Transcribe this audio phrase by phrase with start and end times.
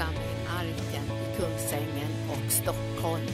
[0.00, 3.26] församling Arken i Kungsängen och Stockholm.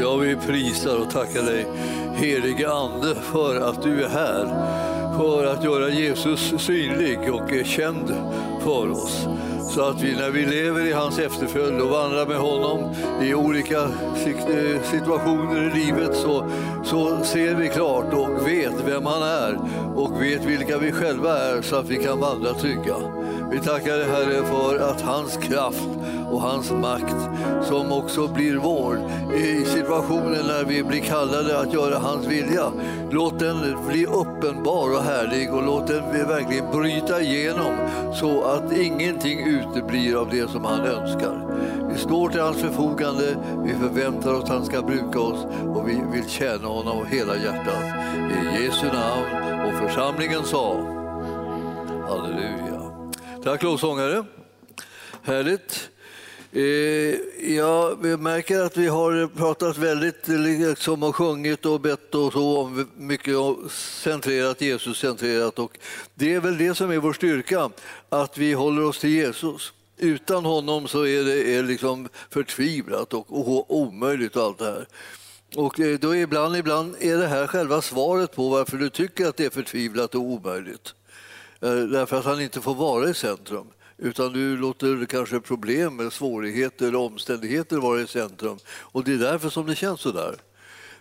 [0.00, 1.66] Ja, vi prisar och tackar dig,
[2.14, 4.93] helige Ande, för att du är här.
[5.16, 8.14] För att göra Jesus synlig och känd
[8.60, 9.26] för oss.
[9.74, 13.82] Så att vi när vi lever i hans efterföljd och vandrar med honom i olika
[13.82, 16.50] eh, situationer i livet så,
[16.84, 19.58] så ser vi klart och vet vem han är
[19.94, 22.96] och vet vilka vi själva är så att vi kan vandra trygga.
[23.52, 25.88] Vi tackar dig Herre för att hans kraft
[26.34, 27.16] och hans makt
[27.62, 32.72] som också blir vår i situationen när vi blir kallade att göra hans vilja.
[33.10, 37.74] Låt den bli uppenbar och härlig och låt den verkligen bryta igenom
[38.14, 41.40] så att ingenting uteblir av det som han önskar.
[41.92, 46.02] Vi står till hans förfogande, vi förväntar oss att han ska bruka oss och vi
[46.12, 47.84] vill tjäna honom av hela hjärtat.
[48.16, 50.74] I Jesu namn och församlingen sa
[52.08, 52.92] Halleluja.
[53.44, 54.24] Tack lovsångare.
[55.22, 55.90] Härligt.
[56.56, 57.16] Eh,
[57.56, 62.32] ja, vi märker att vi har pratat väldigt eh, liksom, och sjungit och bett och
[62.32, 63.36] så om mycket
[63.70, 65.58] centrerat, Jesus-centrerat.
[65.58, 65.78] Och
[66.14, 67.70] det är väl det som är vår styrka,
[68.08, 69.72] att vi håller oss till Jesus.
[69.98, 74.86] Utan honom så är det är liksom förtvivlat och, och omöjligt och allt det här.
[75.56, 79.36] Och eh, då ibland, ibland är det här själva svaret på varför du tycker att
[79.36, 80.94] det är förtvivlat och omöjligt.
[81.90, 83.66] Därför att han inte får vara i centrum
[83.98, 88.58] utan du låter kanske problem, svårigheter eller omständigheter vara i centrum.
[88.66, 90.36] Och det är därför som det känns så där.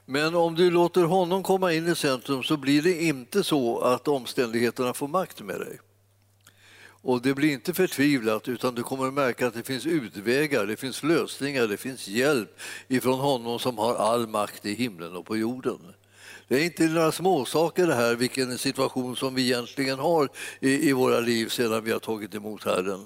[0.05, 4.07] Men om du låter honom komma in i centrum så blir det inte så att
[4.07, 5.79] omständigheterna får makt med dig.
[6.85, 10.75] Och det blir inte förtvivlat utan du kommer att märka att det finns utvägar, det
[10.75, 15.37] finns lösningar, det finns hjälp ifrån honom som har all makt i himlen och på
[15.37, 15.79] jorden.
[16.47, 20.93] Det är inte några småsaker det här, vilken situation som vi egentligen har i, i
[20.93, 23.05] våra liv sedan vi har tagit emot Herren.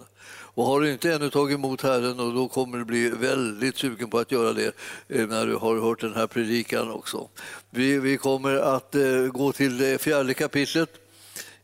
[0.57, 4.09] Och har du inte ännu tagit emot Herren och då kommer du bli väldigt sugen
[4.09, 4.75] på att göra det
[5.07, 7.29] eh, när du har hört den här predikan också.
[7.69, 10.89] Vi, vi kommer att eh, gå till det fjärde kapitlet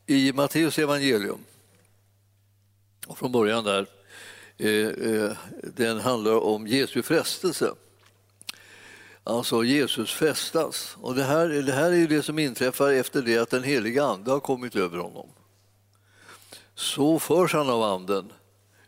[0.06, 1.40] i Matteus evangelium.
[3.08, 3.88] Och från början där,
[4.58, 5.32] eh,
[5.64, 7.74] den handlar om Jesu frestelse.
[9.24, 10.98] Alltså Jesus fästas.
[11.02, 14.32] Och det här, det här är det som inträffar efter det att den heliga Ande
[14.32, 15.30] har kommit över honom.
[16.76, 18.34] Så förs han av Anden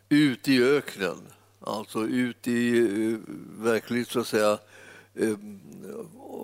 [0.08, 3.18] ut i öknen, alltså ut i eh,
[3.58, 4.58] verkligt så att säga
[5.14, 5.36] eh,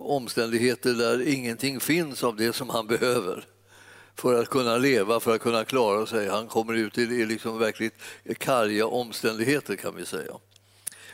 [0.05, 3.45] omständigheter där ingenting finns av det som han behöver
[4.15, 6.29] för att kunna leva, för att kunna klara sig.
[6.29, 7.95] Han kommer ut i, i liksom verkligt
[8.39, 10.33] karga omständigheter kan vi säga.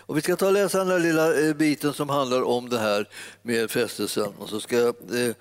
[0.08, 2.78] Och vi ska ta och läsa den där lilla eh, biten som handlar om det
[2.78, 3.08] här
[3.42, 4.94] med frestelsen och så ska jag
[5.26, 5.34] eh,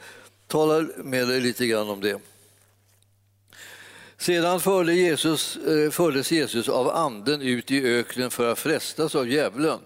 [0.47, 2.19] tala med dig lite grann om det.
[4.17, 9.29] Sedan förde Jesus, eh, fördes Jesus av anden ut i öknen för att frestas av
[9.29, 9.79] djävulen.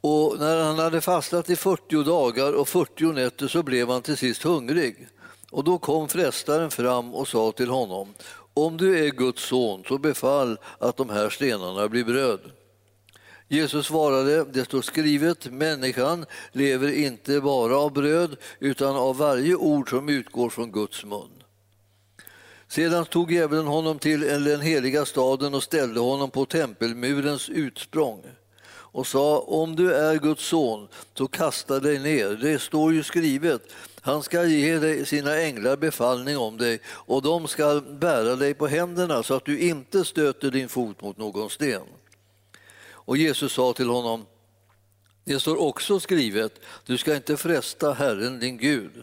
[0.00, 4.16] Och när han hade fastat i 40 dagar och 40 nätter så blev han till
[4.16, 5.08] sist hungrig.
[5.50, 8.14] Och då kom frestaren fram och sa till honom,
[8.54, 12.40] om du är Guds son så befall att de här stenarna blir bröd.
[13.50, 19.90] Jesus svarade, det står skrivet, människan lever inte bara av bröd utan av varje ord
[19.90, 21.42] som utgår från Guds mun.
[22.68, 28.22] Sedan tog djävulen honom till den heliga staden och ställde honom på tempelmurens utsprång
[28.70, 32.28] och sa, om du är Guds son, så kasta dig ner.
[32.28, 33.62] Det står ju skrivet,
[34.00, 38.66] han ska ge dig sina änglar befallning om dig och de ska bära dig på
[38.66, 41.82] händerna så att du inte stöter din fot mot någon sten.
[43.08, 44.26] Och Jesus sa till honom,
[45.24, 46.52] det står också skrivet,
[46.86, 49.02] du ska inte fresta Herren din Gud.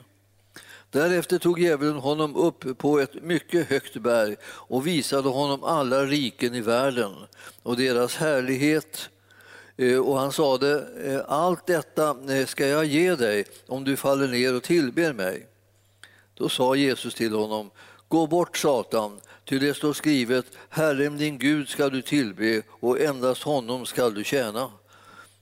[0.90, 6.56] Därefter tog djävulen honom upp på ett mycket högt berg och visade honom alla riken
[6.56, 7.14] i världen
[7.64, 9.10] och deras härlighet.
[9.78, 14.28] Eh, och han sade, eh, allt detta eh, ska jag ge dig om du faller
[14.28, 15.48] ner och tillber mig.
[16.34, 17.72] Då sa Jesus till honom,
[18.08, 23.44] gå bort Satan, Ty det står skrivet, Herren din Gud ska du tillbe och endast
[23.44, 24.72] honom ska du tjäna.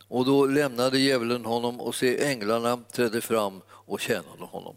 [0.08, 4.76] Och då lämnade djävulen honom och se änglarna trädde fram och tjänade honom.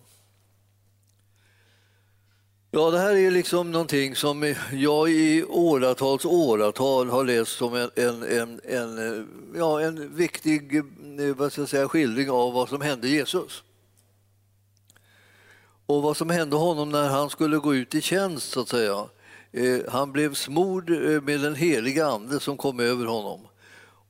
[2.71, 7.91] Ja, det här är liksom någonting som jag i åratals åratal har läst som en,
[7.95, 10.83] en, en, en, ja, en viktig
[11.37, 13.63] vad ska jag säga, skildring av vad som hände Jesus
[15.87, 18.53] och vad som hände honom när han skulle gå ut i tjänst.
[18.53, 19.09] så att säga.
[19.57, 23.41] Eh, han blev smord eh, med den heliga ande som kom över honom.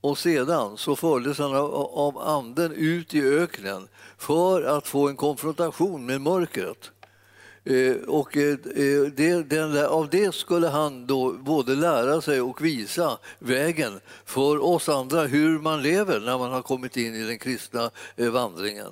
[0.01, 6.05] Och sedan så fördes han av, anden ut i öknen för att få en konfrontation
[6.05, 6.91] med mörkret.
[7.63, 8.29] Eh, och
[9.15, 14.89] det, den, av det skulle han då både lära sig och visa vägen för oss
[14.89, 18.91] andra hur man lever när man har kommit in i den kristna vandringen.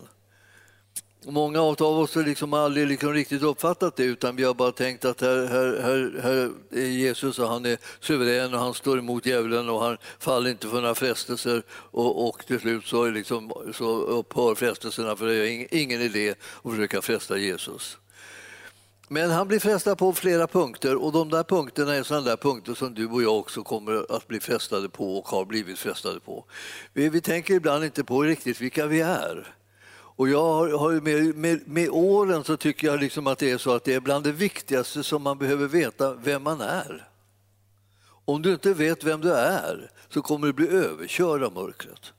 [1.27, 5.05] Många av oss har liksom aldrig liksom riktigt uppfattat det utan vi har bara tänkt
[5.05, 6.51] att här, här, här, här
[6.81, 10.67] är Jesus och han är suverän och han står emot djävulen och han faller inte
[10.67, 15.73] för några frestelser och, och till slut så, liksom, så upphör frestelserna för det är
[15.75, 17.97] ingen idé att försöka fresta Jesus.
[19.07, 22.73] Men han blir frestad på flera punkter och de där punkterna är sådana där punkter
[22.73, 26.45] som du och jag också kommer att bli frestade på och har blivit frestade på.
[26.93, 29.55] Vi, vi tänker ibland inte på riktigt vilka vi är.
[30.15, 33.57] Och jag har, har med, med, med, åren så tycker jag liksom att det är
[33.57, 37.07] så att det är bland det viktigaste som man behöver veta vem man är.
[38.25, 42.13] Om du inte vet vem du är så kommer du bli överkörd av mörkret.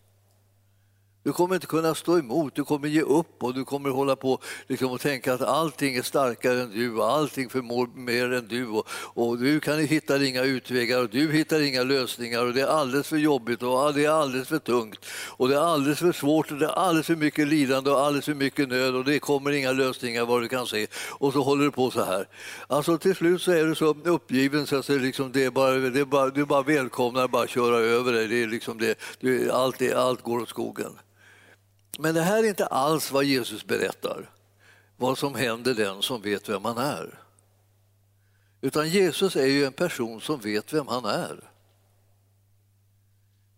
[1.27, 4.39] Du kommer inte kunna stå emot, du kommer ge upp och du kommer hålla på
[4.67, 8.67] liksom, och tänka att allting är starkare än du och allting förmår mer än du
[8.67, 12.67] och, och du kan hitta inga utvägar och du hittar inga lösningar och det är
[12.67, 16.51] alldeles för jobbigt och det är alldeles för tungt och det är alldeles för svårt
[16.51, 19.53] och det är alldeles för mycket lidande och alldeles för mycket nöd och det kommer
[19.53, 22.29] inga lösningar vad du kan se och så håller du på så här.
[22.67, 25.75] Alltså till slut så är du så uppgiven så att det, liksom, det är bara,
[25.75, 28.29] det är bara, du bara välkomnar bara köra över dig.
[28.29, 30.93] Det är liksom det, det, allt, det, allt går åt skogen.
[31.99, 34.31] Men det här är inte alls vad Jesus berättar,
[34.97, 37.19] vad som händer den som vet vem han är.
[38.61, 41.51] Utan Jesus är ju en person som vet vem han är.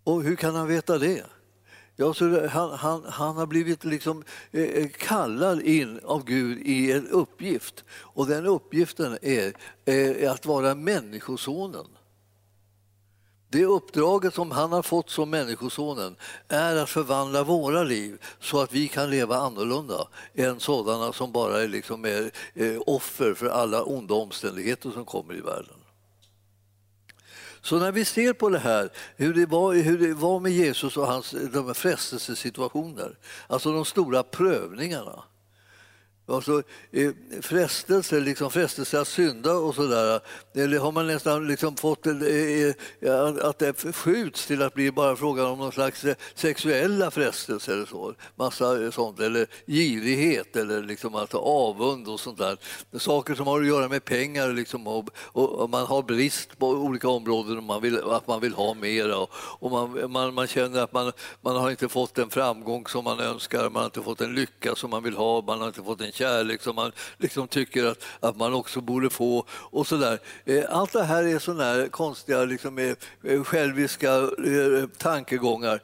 [0.05, 1.27] Och hur kan han veta det?
[1.97, 6.93] Ja, så han, han, han har blivit liksom eh, eh, kallad in av Gud i
[6.93, 9.53] en uppgift och den uppgiften är
[9.85, 11.87] är att vara Människosonen.
[13.51, 16.17] Det uppdraget som han har fått som Människosonen
[16.49, 21.63] är att förvandla våra liv så att vi kan leva annorlunda än sådana som bara
[21.63, 25.75] är, liksom är, eh, offer för alla onda omständigheter som kommer i världen.
[27.61, 30.97] Så när vi ser på det här, hur det var, hur det var med Jesus
[30.97, 35.25] och hans de frestelsesituationer, alltså de stora prövningarna
[36.31, 37.11] Alltså, eh,
[37.41, 40.21] frestelse, liksom frestelse att synda och sådär,
[40.55, 42.13] eller har man nästan liksom fått eh,
[43.01, 46.05] eh, att det skjuts till att bli bara frågan om någon slags
[46.35, 48.15] sexuella frestelser eller så.
[48.37, 52.57] Massa sånt, eller girighet eller liksom alltså avund och sånt där.
[52.99, 57.09] Saker som har att göra med pengar liksom, och, och man har brist på olika
[57.09, 60.81] områden och man vill, att man vill ha mer och, och man, man, man, känner
[60.81, 64.19] att man, man har inte fått den framgång som man önskar, man har inte fått
[64.19, 67.49] den lycka som man vill ha, man har inte fått en kärlek som man liksom
[67.49, 69.45] tycker att, att man också borde få.
[69.51, 70.19] och så där.
[70.45, 72.95] Eh, allt det här är såna här konstiga liksom, eh,
[73.25, 74.31] eh, själviska
[74.99, 75.83] tankegångar.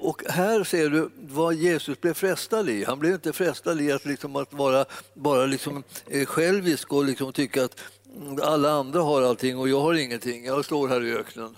[0.00, 2.84] Och här ser du vad Jesus blev frestad i.
[2.84, 5.82] Han blev inte frestad i att, liksom, att vara bara liksom,
[6.26, 7.80] självisk och liksom tycka att
[8.42, 10.44] alla andra har allting och jag har ingenting.
[10.44, 11.56] Jag står här i öknen.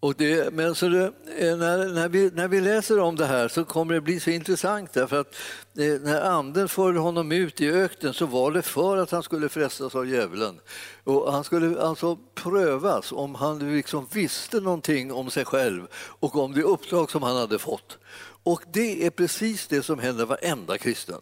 [0.00, 3.48] Och det, men så det, eh, när, när, vi, när vi läser om det här
[3.48, 5.34] så kommer det bli så intressant därför att
[5.78, 9.48] eh, när anden förde honom ut i öknen så var det för att han skulle
[9.48, 10.60] frestas av djävulen.
[11.04, 16.52] Och han skulle alltså prövas om han liksom visste någonting om sig själv och om
[16.52, 17.98] det uppdrag som han hade fått.
[18.42, 21.20] Och det är precis det som händer varenda kristen.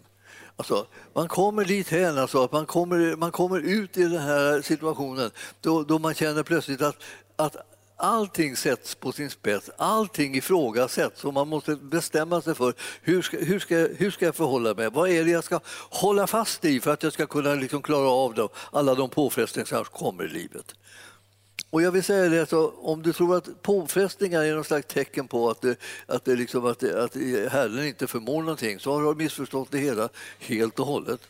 [0.57, 4.63] Alltså, man kommer dit hen, alltså, att man kommer, man kommer ut i den här
[4.63, 5.31] situationen
[5.61, 6.97] då, då man känner plötsligt att,
[7.37, 7.57] att
[7.99, 13.39] allting sätts på sin spets, allting ifrågasätts och man måste bestämma sig för hur ska,
[13.39, 14.91] hur ska, hur ska jag förhålla mig?
[14.91, 18.09] Vad är det jag ska hålla fast i för att jag ska kunna liksom klara
[18.09, 20.75] av dem, alla de påfrestningar som kommer i livet?
[21.71, 25.29] Och jag vill säga det, alltså, om du tror att påfrestningar är något slags tecken
[25.29, 25.77] på att, det,
[26.07, 27.15] att, det liksom, att, det, att
[27.53, 31.21] Herren inte förmår någonting så har du missförstått det hela helt och hållet.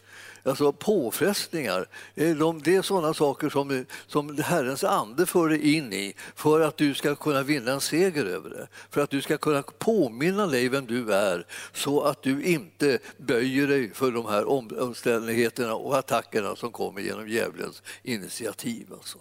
[0.42, 6.14] Alltså påfrestningar, eh, det är sådana saker som, som Herrens ande för dig in i
[6.35, 8.68] för att du ska kunna vinna en seger över det.
[8.90, 13.66] För att du ska kunna påminna dig vem du är så att du inte böjer
[13.66, 14.49] dig för de här
[14.83, 18.87] omständigheterna och attackerna som kommer genom djävulens initiativ.
[18.92, 19.18] Alltså.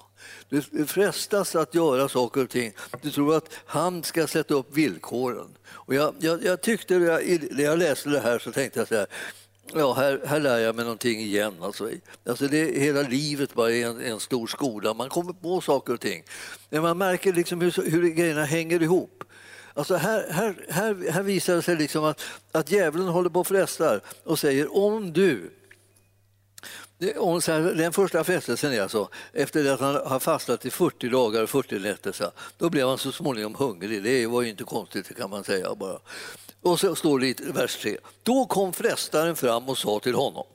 [0.49, 2.73] Du frestas att göra saker och ting.
[3.01, 5.57] Du tror att han ska sätta upp villkoren.
[5.69, 9.07] Och jag, jag, jag tyckte, när jag läste det här så tänkte jag så här,
[9.73, 11.53] Ja, här, här lär jag mig någonting igen.
[11.61, 11.89] Alltså,
[12.25, 14.93] alltså det, hela livet bara är en, en stor skola.
[14.93, 16.23] Man kommer på saker och ting.
[16.69, 19.23] Men man märker liksom hur, hur grejerna hänger ihop.
[19.73, 22.21] Alltså här, här, här, här visar det sig liksom att,
[22.51, 25.51] att djävulen håller på och frestar och säger om du
[27.77, 31.79] Den första frestelsen är alltså, efter att han har fastat i 40 dagar och 40
[31.79, 34.03] nätter, då blev han så småningom hungrig.
[34.03, 35.99] Det var ju inte konstigt kan man säga bara.
[36.61, 37.97] Och så står det i vers 3.
[38.23, 40.45] Då kom frestaren fram och sa till honom.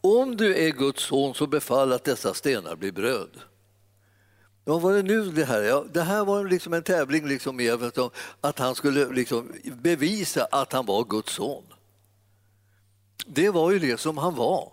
[0.00, 3.30] Om du är Guds son så befall att dessa stenar blir bröd.
[4.64, 5.62] Ja, var det nu det här?
[5.62, 7.98] Ja, det här var liksom en tävling liksom med
[8.40, 9.52] att han skulle liksom
[9.82, 11.64] bevisa att han var Guds son.
[13.26, 14.72] Det var ju det som han var.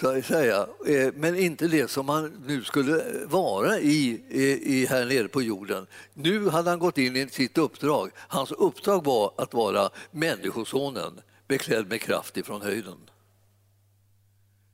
[0.00, 0.66] Så säga.
[0.86, 4.24] Eh, men inte det som han nu skulle vara i,
[4.62, 5.86] i, här nere på jorden.
[6.14, 8.10] Nu hade han gått in i sitt uppdrag.
[8.16, 12.98] Hans uppdrag var att vara Människosonen beklädd med kraft ifrån höjden.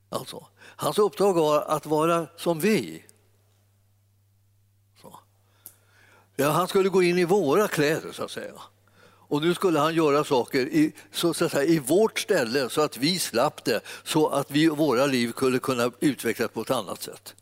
[0.09, 3.05] Alltså, hans uppdrag var att vara som vi.
[5.01, 5.19] Så.
[6.35, 8.53] Ja, han skulle gå in i våra kläder, så att säga.
[9.29, 12.97] Och nu skulle han göra saker i, så, så säga, i vårt ställe så att
[12.97, 17.35] vi slapp det, så att vi, våra liv skulle kunna utvecklas på ett annat sätt.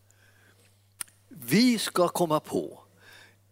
[1.29, 2.79] Vi ska komma på,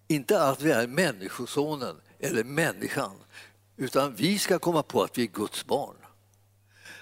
[0.08, 3.15] inte att vi är Människosonen eller människan,
[3.77, 5.96] utan vi ska komma på att vi är Guds barn.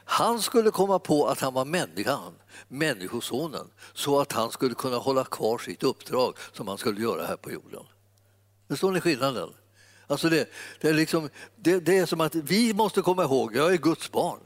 [0.06, 2.34] Han skulle komma på att han var människan,
[2.68, 7.38] Människosonen, så att han skulle kunna hålla kvar sitt uppdrag som han skulle göra här
[7.38, 7.84] på jorden.
[8.70, 9.50] Förstår ni skillnaden?
[10.14, 10.50] Alltså det,
[10.82, 14.12] det, är liksom, det, det, är som att vi måste komma ihåg, jag är Guds
[14.12, 14.40] barn.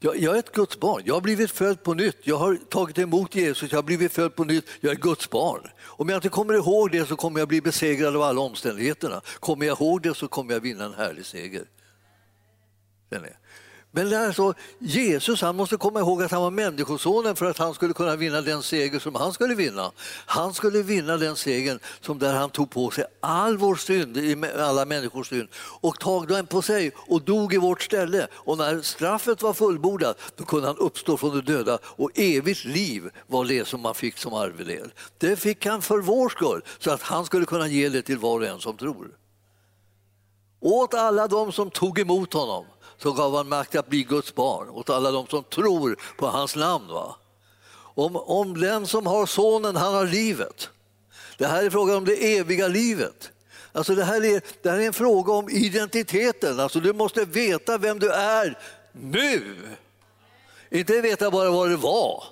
[0.00, 1.02] Jag, jag är ett Guds barn.
[1.04, 2.16] Jag har blivit född på nytt.
[2.22, 3.72] Jag har tagit emot Jesus.
[3.72, 4.64] Jag har blivit född på nytt.
[4.80, 5.60] Jag är Guds barn.
[5.78, 9.20] Om jag inte kommer ihåg det så kommer jag bli besegrad av alla omständigheterna.
[9.40, 11.64] Kommer jag ihåg det så kommer jag vinna en härlig seger.
[13.96, 17.94] Men alltså, Jesus han måste komma ihåg att han var Människosonen för att han skulle
[17.94, 19.92] kunna vinna den seger som han skulle vinna.
[20.26, 24.84] Han skulle vinna den segern som där han tog på sig all vår synd, alla
[24.84, 25.48] människors synd
[25.80, 28.26] och tog den på sig och dog i vårt ställe.
[28.34, 33.10] Och när straffet var fullbordat då kunde han uppstå från de döda och evigt liv
[33.26, 34.92] var det som man fick som arvedel.
[35.18, 38.40] Det fick han för vår skull så att han skulle kunna ge det till var
[38.40, 39.10] och en som tror.
[40.60, 42.64] Åt alla de som tog emot honom
[42.98, 46.56] så gav han makt att bli Guds barn åt alla de som tror på hans
[46.56, 46.88] namn.
[46.88, 47.16] Va?
[47.78, 50.68] Om, om den som har sonen, han har livet.
[51.38, 53.30] Det här är frågan om det eviga livet.
[53.72, 56.60] Alltså det, här är, det här är en fråga om identiteten.
[56.60, 58.58] Alltså du måste veta vem du är
[58.92, 59.56] nu.
[60.70, 62.24] Inte veta bara vad det var.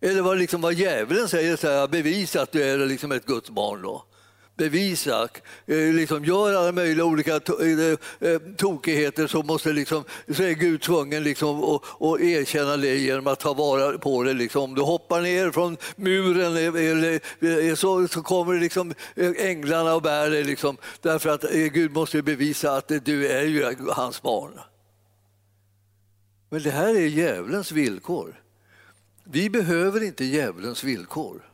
[0.00, 3.50] Eller vad, liksom, vad djävulen säger, så här, bevisa att du är liksom ett Guds
[3.50, 3.82] barn.
[3.82, 4.04] Då
[4.60, 5.28] bevisa,
[5.66, 10.82] eh, liksom gör alla möjliga olika eh, eh, tokigheter så, måste liksom, så är Gud
[10.82, 14.32] tvungen liksom att, att erkänna det genom att ta vara på det.
[14.32, 14.62] Liksom.
[14.62, 18.94] Om du hoppar ner från muren eller, så, så kommer liksom
[19.38, 24.22] änglarna och bär dig liksom, därför att Gud måste bevisa att du är ju hans
[24.22, 24.52] barn.
[26.50, 28.42] Men det här är djävulens villkor.
[29.24, 31.50] Vi behöver inte djävulens villkor.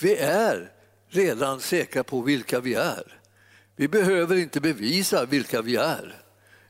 [0.00, 0.77] Vi är
[1.08, 3.20] redan säkra på vilka vi är.
[3.76, 6.22] Vi behöver inte bevisa vilka vi är.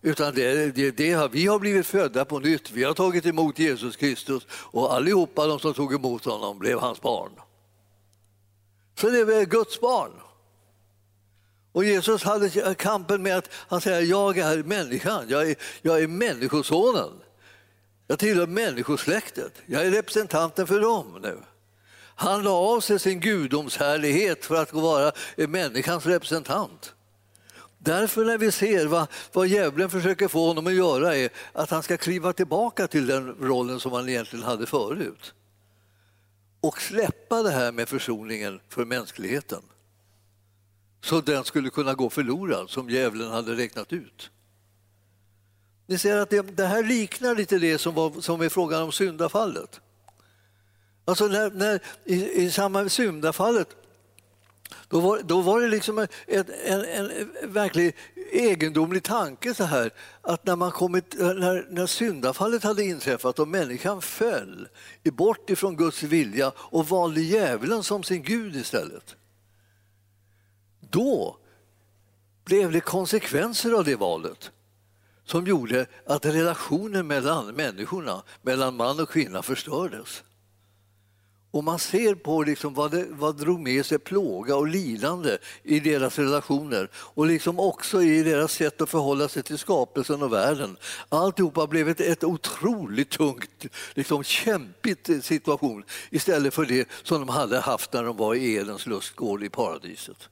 [0.03, 2.71] Utan det, det, det, vi har blivit födda på nytt.
[2.71, 7.01] Vi har tagit emot Jesus Kristus och allihopa de som tog emot honom blev hans
[7.01, 7.31] barn.
[9.01, 10.13] Så det är Guds barn.
[11.73, 16.09] Och Jesus hade kampen med att han säger jag är människan, jag är, jag är
[16.09, 17.11] människosonen.
[18.07, 21.39] Jag tillhör människosläktet, jag är representanten för dem nu.
[22.21, 26.95] Han la av sig sin gudomshärlighet för att vara eh, människans representant.
[27.79, 31.83] Därför när vi ser vad, vad djävulen försöker få honom att göra är att han
[31.83, 35.35] ska kliva tillbaka till den rollen som han egentligen hade förut.
[36.61, 39.63] Och släppa det här med försoningen för mänskligheten.
[41.01, 44.31] Så den skulle kunna gå förlorad som djävulen hade räknat ut.
[45.87, 48.93] Ni ser att det, det här liknar lite det som, var, som är frågan om
[48.93, 49.81] syndafallet.
[51.09, 53.69] Alltså när, när, i, I samband med syndafallet
[54.89, 57.97] då var, då var det liksom ett, en, en, en verkligt
[58.33, 64.03] egendomlig tanke så här att när, man kommit, när, när syndafallet hade inträffat och människan
[64.03, 64.69] föll
[65.05, 69.17] bort ifrån Guds vilja och valde djävulen som sin gud istället.
[70.81, 71.37] Då
[72.45, 74.51] blev det konsekvenser av det valet
[75.25, 80.23] som gjorde att relationen mellan människorna, mellan man och kvinna förstördes.
[81.51, 85.81] Och man ser på liksom vad, det, vad drog med sig plåga och lidande i
[85.81, 90.77] deras relationer och liksom också i deras sätt att förhålla sig till skapelsen och världen.
[91.09, 97.59] Alltihopa blev ett, ett otroligt tungt, liksom kämpigt situation istället för det som de hade
[97.59, 100.29] haft när de var i Edens lustgård i paradiset.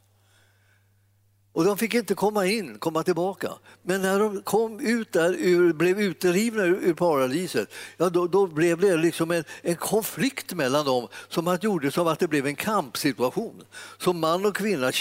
[1.56, 3.52] Och de fick inte komma in, komma tillbaka.
[3.82, 8.46] Men när de kom ut där, ur, blev utrivna ur, ur paradiset, ja, då, då,
[8.46, 12.46] blev det liksom en, en konflikt mellan dem som att gjorde som att det blev
[12.46, 13.62] en kampsituation.
[13.98, 14.92] Så man och kvinna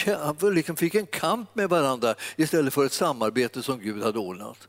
[0.42, 4.68] liksom fick en kamp med varandra istället för ett samarbete som Gud hade ordnat.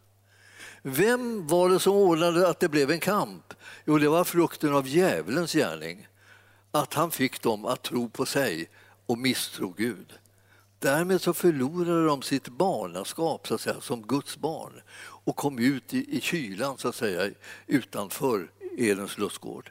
[0.83, 3.55] Vem var det som ordnade att det blev en kamp?
[3.85, 6.09] Jo, det var frukten av djävulens gärning.
[6.71, 8.69] Att han fick dem att tro på sig
[9.07, 10.13] och misstro Gud.
[10.87, 15.95] Därmed så förlorade de sitt barnaskap så att säga, som Guds barn och kom ut
[15.95, 17.31] i, i kylan så att säga,
[17.67, 19.71] utanför Edens lustgård.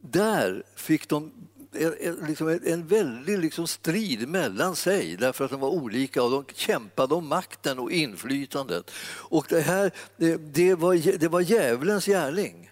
[0.00, 1.32] Där fick de
[1.72, 6.44] en, en liksom väldig liksom strid mellan sig därför att de var olika och de
[6.54, 8.90] kämpade om makten och inflytandet.
[9.10, 12.70] Och det, här, det, det, var, det var djävulens gärning.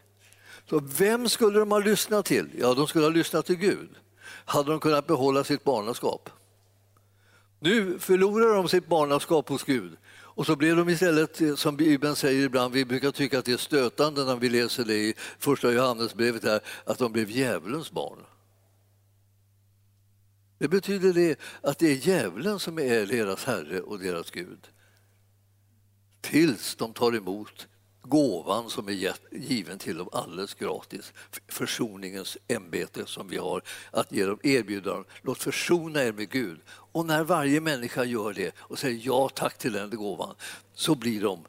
[0.71, 2.49] Så vem skulle de ha lyssnat till?
[2.59, 3.89] Ja, de skulle ha lyssnat till Gud.
[4.45, 6.31] Hade de kunnat behålla sitt barnaskap?
[7.61, 9.97] Nu förlorar de sitt barnaskap hos Gud
[10.37, 13.53] och så blev de istället, eh, som Bibeln säger ibland, vi brukar tycka att det
[13.53, 18.19] är stötande när vi läser det i första Johannesbrevet här, att de blev djävulens barn.
[20.59, 24.69] Det betyder det att det är djävulen som är deras herre och deras Gud.
[26.21, 27.69] Tills de tar emot
[28.09, 31.13] gåvan som är given till dem alldeles gratis.
[31.49, 35.05] Försoningens ämbete som vi har att ge dem, erbjudanden.
[35.23, 36.61] Låt försona er med Gud.
[36.69, 40.35] Och när varje människa gör det och säger ja tack till den gåvan
[40.75, 41.45] så blir de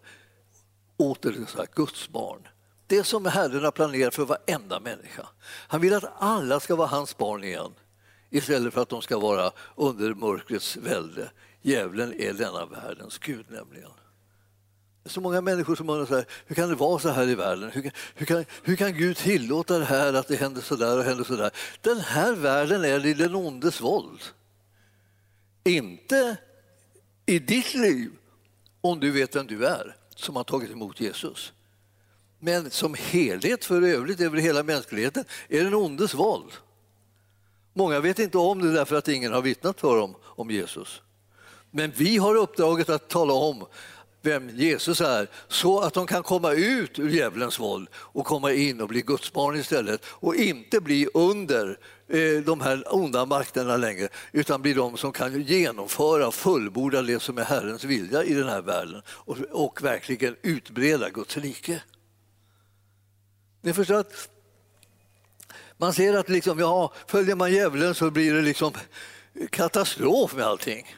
[0.98, 2.48] åter så här, Guds barn.
[2.88, 5.28] Det som Herren har planerat för varenda människa.
[5.44, 7.72] Han vill att alla ska vara hans barn igen
[8.30, 11.32] istället för att de ska vara under mörkrets välde.
[11.62, 13.92] Djävulen är denna världens gud nämligen.
[15.08, 17.72] Så många människor som undrar så här, hur kan det vara så här i världen?
[17.74, 20.98] Hur kan, hur kan, hur kan Gud tillåta det här, att det händer så där
[20.98, 21.52] och händer så där?
[21.82, 24.20] Den här världen är i den ondes våld.
[25.64, 26.38] Inte
[27.26, 28.12] i ditt liv,
[28.82, 31.54] om du vet vem du är, som har tagit emot Jesus.
[32.40, 36.52] Men som helhet för övrigt över hela mänskligheten är den ondes våld.
[37.74, 41.02] Många vet inte om det därför att ingen har vittnat för dem om Jesus.
[41.72, 43.66] Men vi har uppdraget att tala om
[44.28, 48.82] vem Jesus är så att de kan komma ut ur djävulens våld och komma in
[48.82, 54.10] och bli Guds barn istället och inte bli under eh, de här onda makterna längre
[54.32, 58.50] utan bli de som kan genomföra och fullborda det som är Herrens vilja i den
[58.50, 61.82] här världen och, och verkligen utbreda Guds rike.
[63.62, 64.30] Ni förstår att
[65.78, 68.74] man ser att liksom, ja, följer man djävulen så blir det liksom
[69.50, 70.96] katastrof med allting.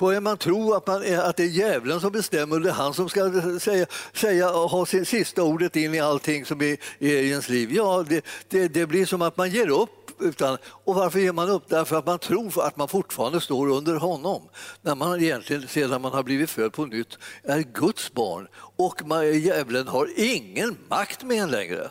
[0.00, 2.72] Börjar man tro att, man är, att det är djävulen som bestämmer och det är
[2.72, 7.22] han som ska säga, säga ha sin sista ordet in i allting som är, är
[7.22, 9.90] i ens liv, ja, det, det, det, blir som att man ger upp.
[10.20, 11.62] Utan, och varför ger man upp?
[11.68, 14.42] Därför att man tror att man fortfarande står under honom.
[14.82, 19.40] När man egentligen, sedan man har blivit född på nytt, är Guds barn och man,
[19.40, 21.90] djävulen har ingen makt med en längre.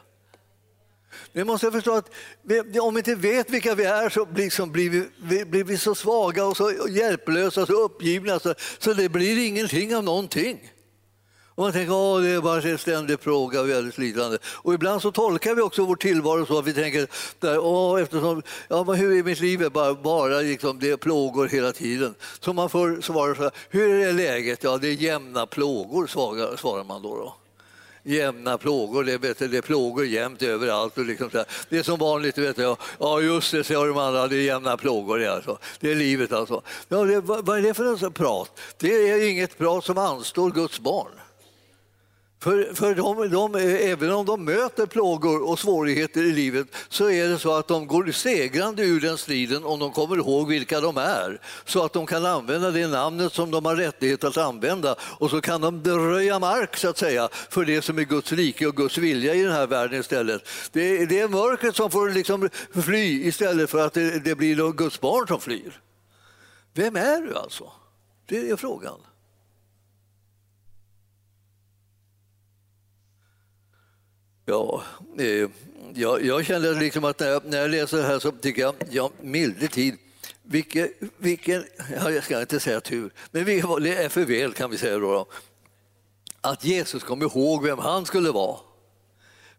[1.33, 2.09] Vi måste förstå att
[2.81, 6.45] om vi inte vet vilka vi är så liksom blir, vi, blir vi så svaga
[6.45, 10.71] och så hjälplösa och så uppgivna så, så det blir ingenting av någonting.
[11.59, 14.37] Och man tänker att det är bara en ständig plåga och väldigt lidande.
[14.45, 17.07] Och ibland så tolkar vi också vår tillvaro så att vi tänker
[17.39, 19.71] där, åh, eftersom, ja, men hur är mitt liv?
[19.71, 22.15] Bara, bara liksom, det är plågor hela tiden.
[22.39, 24.63] Så man får svara så här, hur är läget?
[24.63, 26.07] Ja, det är jämna plågor,
[26.57, 27.15] svarar man då.
[27.15, 27.38] då
[28.09, 29.03] jämna plågor.
[29.03, 30.97] Det, vet du, det är plågor jämt överallt.
[30.97, 32.37] Och liksom så Det är som vanligt.
[32.37, 34.27] Vet du, ja, just det, säger de andra.
[34.27, 35.19] Det är jämna plågor.
[35.19, 35.57] Det, alltså.
[35.79, 36.61] det är livet alltså.
[36.87, 38.59] Ja, det, vad är det för prat?
[38.77, 41.11] Det är inget prat som anstår Guds barn.
[42.41, 43.55] För, för de, de,
[43.91, 47.87] även om de möter plågor och svårigheter i livet så är det så att de
[47.87, 51.41] går segrande ur den striden om de kommer ihåg vilka de är.
[51.65, 55.41] Så att de kan använda det namnet som de har rättighet att använda och så
[55.41, 58.97] kan de röja mark så att säga för det som är Guds rike och Guds
[58.97, 60.47] vilja i den här världen istället.
[60.71, 62.49] Det, det är mörkret som får liksom
[62.83, 65.81] fly istället för att det, det blir Guds barn som flyr.
[66.73, 67.71] Vem är du alltså?
[68.25, 68.99] Det är frågan.
[74.49, 74.83] Ja,
[75.17, 75.49] eh,
[75.93, 78.75] jag, jag känner liksom att när jag, när jag läser det här så tycker jag,
[78.89, 79.95] ja, milde tid,
[80.43, 81.63] vilken, vilken,
[81.95, 83.59] ja, jag ska inte säga tur, men det
[83.95, 85.25] är för väl kan vi säga då, då,
[86.41, 88.57] att Jesus kom ihåg vem han skulle vara.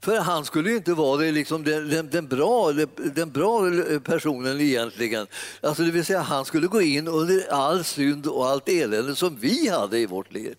[0.01, 3.61] För han skulle ju inte vara det, liksom den, den, den, bra, den bra
[4.05, 5.27] personen egentligen.
[5.61, 9.37] Alltså det vill säga han skulle gå in under all synd och allt elände som
[9.37, 10.57] vi hade i vårt liv.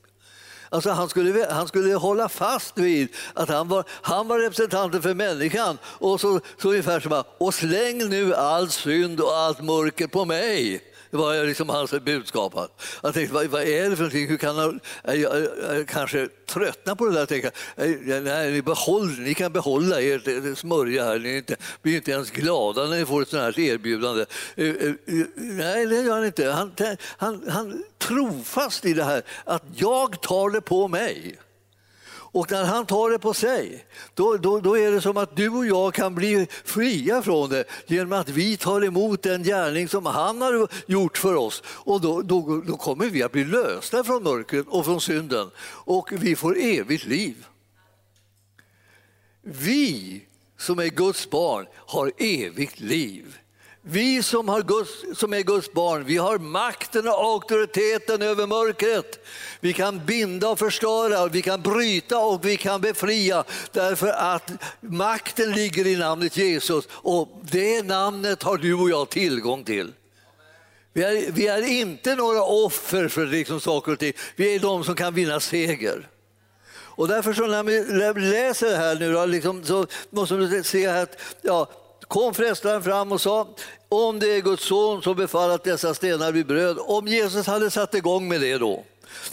[0.73, 5.13] Alltså han, skulle, han skulle hålla fast vid att han var, han var representanten för
[5.13, 5.77] människan.
[5.83, 10.25] Och så, så ungefär som att, och släng nu all synd och allt mörker på
[10.25, 10.81] mig.
[11.11, 12.53] Det var liksom hans budskap.
[13.03, 14.27] Jag tänkte, vad, vad är det för någonting?
[14.27, 17.25] Hur kan han, jag, jag, jag kanske tröttna på det där.
[17.25, 17.51] Tänka,
[18.21, 21.19] nej, ni, behåll, ni kan behålla ert smörja här.
[21.19, 24.25] Ni inte, blir inte ens glada när ni får ett sånt här erbjudande.
[24.55, 26.49] Eh, eh, eh, nej, det gör han inte.
[26.49, 26.75] Han,
[27.17, 31.39] han, han trofast i det här att jag tar det på mig.
[32.31, 35.49] Och när han tar det på sig, då, då, då, är det som att du
[35.49, 40.05] och jag kan bli fria från det genom att vi tar emot den gärning som
[40.05, 41.63] han har gjort för oss.
[41.65, 46.09] Och då, då, då kommer vi att bli lösta från mörkret och från synden och
[46.11, 47.45] vi får evigt liv.
[49.41, 50.21] Vi
[50.57, 53.37] som är Guds barn har evigt liv.
[53.83, 59.25] Vi som, har Guds, som är Guds barn, vi har makten och auktoriteten över mörkret.
[59.59, 65.51] Vi kan binda och förstöra, vi kan bryta och vi kan befria därför att makten
[65.51, 69.93] ligger i namnet Jesus och det namnet har du och jag tillgång till.
[70.93, 74.83] Vi är, vi är inte några offer för liksom saker och ting, vi är de
[74.83, 76.07] som kan vinna seger.
[76.73, 80.87] Och därför så när vi läser det här nu då, liksom, så måste vi se
[80.87, 81.67] att ja,
[82.11, 83.47] kom frestaren fram och sa
[83.89, 86.77] om det är Guds son så befall att dessa stenar blir bröd.
[86.79, 88.83] Om Jesus hade satt igång med det då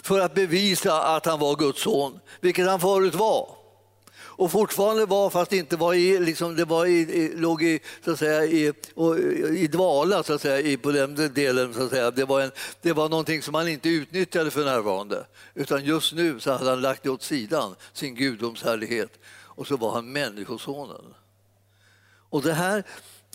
[0.02, 3.48] för att bevisa att han var Guds son, vilket han förut var
[4.38, 8.18] och fortfarande var, fast inte var i, liksom, det var i, låg i, så att
[8.18, 9.18] säga, i, och,
[9.56, 11.74] i dvala så att säga, i, på den delen.
[11.74, 12.10] Så att säga.
[12.10, 12.50] Det, var en,
[12.82, 15.26] det var någonting som han inte utnyttjade för närvarande.
[15.54, 19.10] Utan just nu så hade han lagt det åt sidan, sin gudomshärlighet.
[19.44, 21.14] Och så var han människosonen.
[22.30, 22.84] Och det här,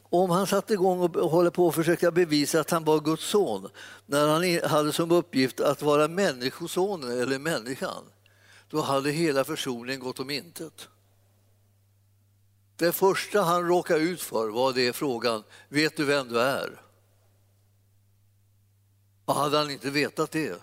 [0.03, 3.69] om han satte igång och håller på att försöka bevisa att han var Guds son
[4.05, 8.03] när han hade som uppgift att vara människosonen eller människan,
[8.69, 10.87] då hade hela försoningen gått om intet.
[12.75, 16.81] Det första han råkade ut för var det frågan, vet du vem du är?
[19.25, 20.61] Och hade han inte vetat det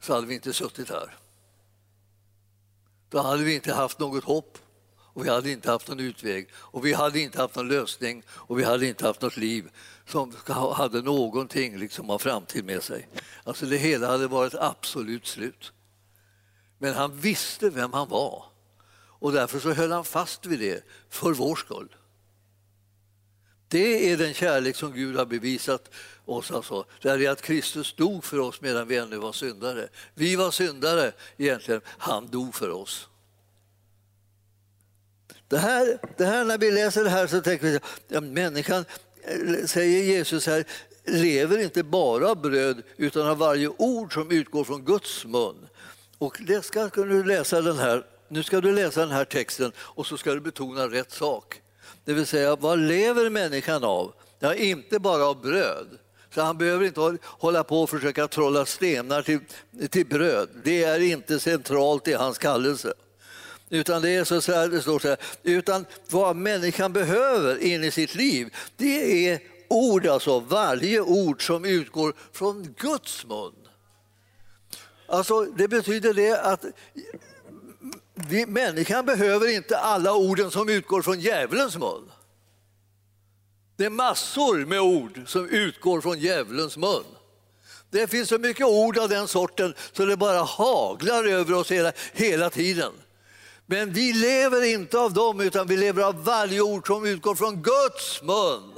[0.00, 1.16] så hade vi inte suttit här.
[3.08, 4.58] Då hade vi inte haft något hopp
[5.18, 8.58] och vi hade inte haft någon utväg och vi hade inte haft någon lösning och
[8.58, 9.70] vi hade inte haft något liv
[10.06, 10.34] som
[10.74, 13.08] hade någonting liksom av framtid med sig.
[13.44, 15.72] Alltså det hela hade varit absolut slut.
[16.78, 18.44] Men han visste vem han var
[19.20, 21.96] och därför så höll han fast vid det för vår skull.
[23.68, 25.90] Det är den kärlek som Gud har bevisat
[26.24, 26.50] oss.
[26.50, 26.84] Alltså.
[27.02, 29.88] Det är att Kristus dog för oss medan vi ännu var syndare.
[30.14, 33.08] Vi var syndare egentligen, han dog för oss.
[35.48, 38.84] Det här, det här, när vi läser det här så tänker vi att människan,
[39.22, 40.64] eh, säger Jesus här,
[41.04, 45.68] lever inte bara av bröd utan av varje ord som utgår från Guds mun.
[46.18, 50.06] Och det ska du läsa den här, nu ska du läsa den här texten och
[50.06, 51.60] så ska du betona rätt sak.
[52.04, 54.12] Det vill säga, vad lever människan av?
[54.38, 55.86] Ja, inte bara av bröd.
[56.34, 59.40] Så han behöver inte hålla på och försöka trolla stenar till,
[59.88, 60.48] till bröd.
[60.64, 62.94] Det är inte centralt i hans kallelse.
[63.70, 67.90] Utan det är så här, det står så här, utan vad människan behöver in i
[67.90, 73.52] sitt liv, det är ord, alltså varje ord som utgår från Guds mun.
[75.08, 76.64] Alltså, det betyder det att
[78.14, 82.10] vi, människan behöver inte alla orden som utgår från djävulens mun.
[83.76, 87.04] Det är massor med ord som utgår från djävulens mun.
[87.90, 91.92] Det finns så mycket ord av den sorten så det bara haglar över oss hela,
[92.12, 92.92] hela tiden.
[93.70, 97.62] Men vi lever inte av dem, utan vi lever av varje ord som utgår från
[97.62, 98.77] Guds mun.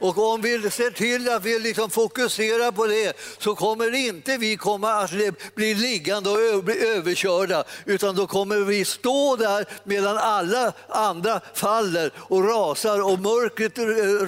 [0.00, 4.56] Och om vi ser till att vi liksom fokuserar på det så kommer inte vi
[4.56, 5.10] komma att
[5.54, 12.12] bli liggande och bli överkörda utan då kommer vi stå där medan alla andra faller
[12.16, 13.78] och rasar och mörkret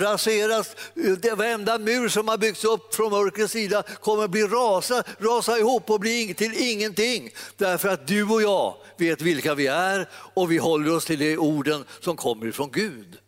[0.03, 0.77] raseras.
[1.37, 6.01] Varenda mur som har byggts upp från mörkrets sida kommer bli rasa, rasa ihop och
[6.01, 7.31] bli till ingenting.
[7.57, 11.39] Därför att du och jag vet vilka vi är och vi håller oss till de
[11.39, 13.20] orden som kommer ifrån Gud.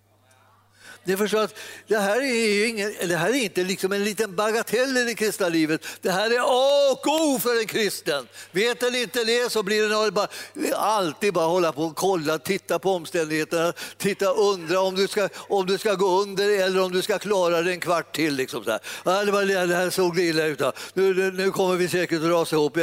[1.04, 1.54] Ni förstår att
[1.86, 5.48] det här är, ingen, det här är inte liksom en liten bagatell i det kristna
[5.48, 5.84] livet.
[6.00, 8.28] Det här är A och O för en kristen.
[8.52, 10.28] Vet den inte det så blir det bara,
[10.74, 15.28] alltid bara hålla på och kolla, titta på omständigheterna, titta och undra om du, ska,
[15.36, 18.34] om du ska gå under eller om du ska klara det en kvart till.
[18.34, 18.80] Liksom så här.
[19.04, 20.60] Ja, det, var, det här såg illa ut.
[20.94, 22.74] Nu, nu kommer vi säkert att rasa ihop.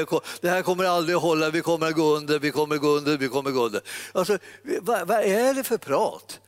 [0.41, 1.49] Det här kommer aldrig att hålla.
[1.49, 3.81] Vi kommer att gå under, vi kommer att gå under, vi kommer att gå under.
[4.11, 4.37] Alltså,
[4.81, 6.39] vad, vad är det för prat?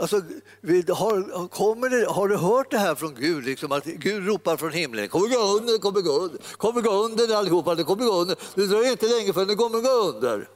[0.00, 3.44] Alltså, har, kommer det, har du hört det här från Gud?
[3.44, 5.08] Liksom att Gud ropar från himlen.
[5.08, 7.74] Kommer gå under, kommer gå under, kommer gå under allihopa.
[7.74, 8.36] Det kommer gå under.
[8.54, 10.48] Det dröjer inte länge förrän det kommer gå under.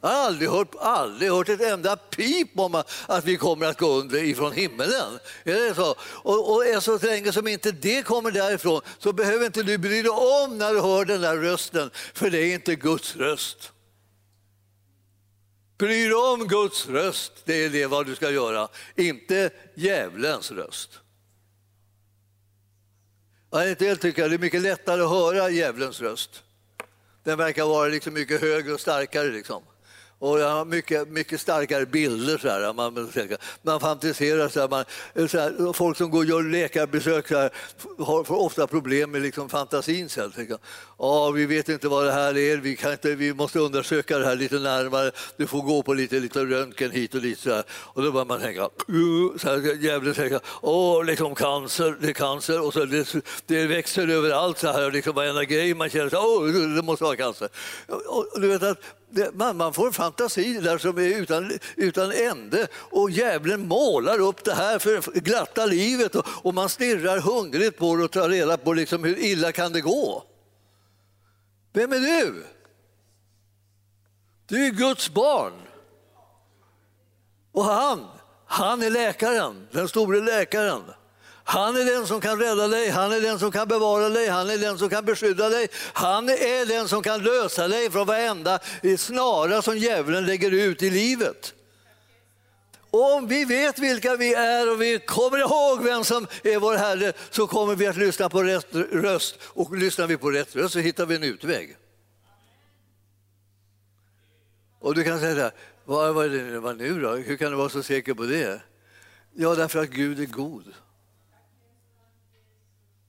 [0.00, 3.86] Jag har aldrig hört, aldrig hört ett enda pip om att vi kommer att gå
[3.86, 5.18] under ifrån himmelen.
[5.44, 5.94] Är det så?
[6.02, 10.10] Och, och så länge som inte det kommer därifrån så behöver inte du bry dig
[10.10, 13.73] om när du hör den där rösten, för det är inte Guds röst.
[15.78, 21.00] Bry dig om Guds röst, det är det vad du ska göra, inte djävulens röst.
[23.52, 26.42] En del tycker det är mycket lättare att höra djävulens röst.
[27.24, 29.30] Den verkar vara liksom mycket högre och starkare.
[29.30, 29.62] Liksom.
[30.24, 32.38] Och jag har mycket, mycket starkare bilder.
[32.38, 32.72] Så här.
[32.72, 33.10] Man,
[33.62, 34.48] man fantiserar.
[34.48, 34.68] Så här.
[34.68, 34.84] Man,
[35.28, 37.50] så här, folk som går och gör läkarbesök så här,
[37.98, 40.08] har, får ofta problem med liksom, fantasin.
[40.08, 40.58] Så här.
[40.98, 44.26] Ja, vi vet inte vad det här är, vi, kan inte, vi måste undersöka det
[44.26, 45.10] här lite närmare.
[45.36, 47.38] Du får gå på lite, lite röntgen hit och dit.
[47.38, 47.64] Så här.
[47.70, 52.12] Och då börjar man tänka, uh, så här, djävulen tänker, åh, liksom cancer, det är
[52.12, 52.66] cancer.
[52.66, 53.14] Och så det,
[53.46, 57.16] det växer överallt, så här, liksom varenda grej man känner, så, åh, det måste vara
[57.16, 57.48] cancer.
[57.88, 58.78] Och, och du vet att
[59.32, 64.44] man, man får en fantasi där som är utan, utan ände och djävulen målar upp
[64.44, 68.56] det här för glatta livet och, och man stirrar hungrigt på det och tar reda
[68.56, 70.24] på liksom hur illa kan det gå.
[71.72, 72.46] Vem är du?
[74.46, 75.52] Du är Guds barn.
[77.52, 78.06] Och han,
[78.46, 80.82] han är läkaren, den store läkaren.
[81.44, 84.50] Han är den som kan rädda dig, han är den som kan bevara dig, han
[84.50, 85.68] är den som kan beskydda dig.
[85.92, 90.82] Han är den som kan lösa dig från varenda eh, snara som djävulen lägger ut
[90.82, 91.54] i livet.
[92.90, 97.12] Om vi vet vilka vi är och vi kommer ihåg vem som är vår Herre
[97.30, 99.38] så kommer vi att lyssna på rätt röst.
[99.42, 101.76] Och lyssnar vi på rätt röst så hittar vi en utväg.
[104.80, 105.50] Och du kan säga,
[105.84, 106.30] vad, vad,
[106.62, 107.10] vad nu då?
[107.10, 108.60] Hur kan du vara så säker på det?
[109.34, 110.74] Ja, därför att Gud är god.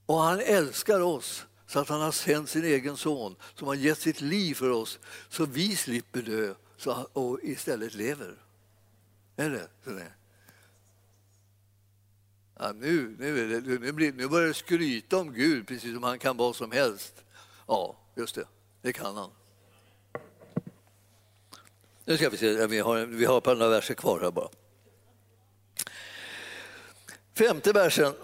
[0.06, 3.98] Och han älskar oss så att han har sänt sin egen son som har gett
[3.98, 6.54] sitt liv för oss så vi slipper dö
[7.12, 8.34] och istället lever.
[9.36, 9.90] Är det så?
[9.90, 10.12] Det?
[12.58, 16.18] Ja, nu, nu, det, nu, blir, nu börjar det skryta om Gud precis som han
[16.18, 17.24] kan vad som helst.
[17.66, 18.46] Ja, just det.
[18.82, 19.30] Det kan han.
[22.04, 24.48] Nu ska vi se, vi har, vi har ett par verser kvar här bara.
[27.34, 28.14] Femte versen.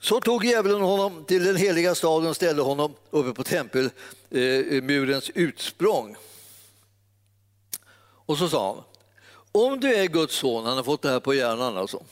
[0.00, 5.42] Så tog djävulen honom till den heliga staden och ställde honom uppe på tempelmurens eh,
[5.42, 6.16] utsprång.
[8.26, 8.84] Och så sa han,
[9.52, 12.02] om du är Guds son, han har fått det här på hjärnan alltså,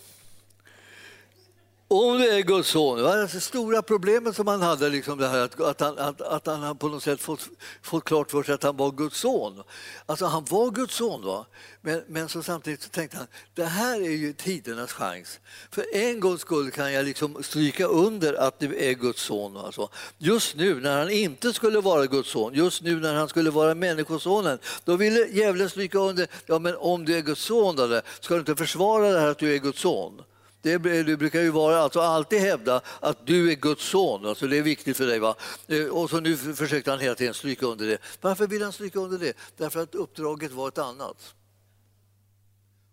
[1.91, 5.29] om du är Guds son, det var alltså stora problemet som han hade, liksom det
[5.29, 7.49] här, att, att, han, att, att han på något sätt fått,
[7.83, 9.63] fått klart för sig att han var Guds son.
[10.07, 11.47] Alltså han var Guds son, va?
[11.81, 15.41] men, men så samtidigt så tänkte han det här är ju tidernas chans.
[15.71, 19.57] För en gångs skull kan jag liksom stryka under att du är Guds son.
[19.57, 19.89] Alltså.
[20.19, 23.75] Just nu när han inte skulle vara Guds son, just nu när han skulle vara
[23.75, 28.35] Människosonen, då ville djävulen stryka under, ja men om du är Guds son, då, ska
[28.35, 30.23] du inte försvara det här att du är Guds son?
[30.63, 34.59] Det, du brukar ju vara, alltså alltid hävda att du är Guds son, alltså det
[34.59, 35.19] är viktigt för dig.
[35.19, 35.35] Va?
[35.67, 37.99] Eh, och så nu försökte han hela tiden stryka under det.
[38.21, 39.33] Varför vill han stryka under det?
[39.57, 41.35] Därför att uppdraget var ett annat.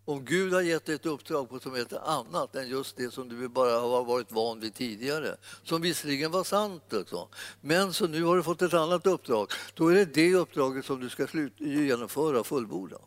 [0.07, 3.29] Om Gud har gett dig ett uppdrag som är ett annat än just det som
[3.29, 7.29] du bara har varit van vid tidigare, som visserligen var sant, alltså.
[7.61, 10.99] men så nu har du fått ett annat uppdrag, då är det det uppdraget som
[10.99, 12.97] du ska genomföra och fullborda.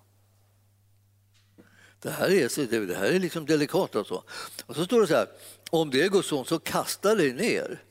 [2.03, 3.97] Det här är, det här är liksom delikat.
[3.97, 4.23] Alltså.
[4.67, 5.29] Och så står det så här,
[5.71, 7.83] om det är Guds son så kasta dig ner.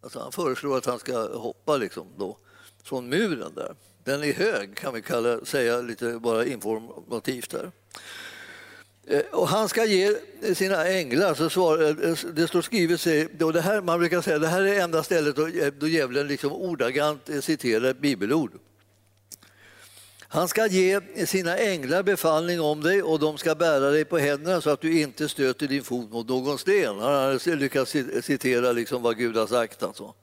[0.00, 2.38] Alltså han föreslår att han ska hoppa liksom då,
[2.82, 3.74] från muren där.
[4.04, 7.70] Den är hög kan vi kalla, säga lite bara informativt där.
[9.06, 10.14] Eh, och han ska ge
[10.54, 14.46] sina änglar, så svar, eh, det står skrivet, och det här, man brukar säga det
[14.46, 18.50] här är enda stället då, eh, då djävulen liksom ordagrant citerar ett bibelord.
[20.32, 24.60] Han ska ge sina änglar befallning om dig och de ska bära dig på händerna
[24.60, 26.98] så att du inte stöter din fot mot någon sten.
[26.98, 29.82] Han har alltså lyckats citera liksom vad Gud har sagt.
[29.82, 30.14] Alltså.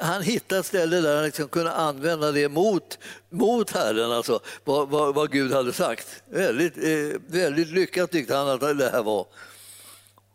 [0.00, 2.98] Han hittade ett ställe där han liksom kunde använda det mot,
[3.30, 6.22] mot Herren, alltså, vad, vad, vad Gud hade sagt.
[6.30, 9.26] Väldigt, eh, väldigt lyckat tyckte han att det här var.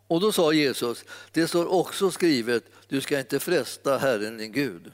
[0.07, 4.91] Och då sa Jesus, det står också skrivet, du ska inte fresta Herren din Gud.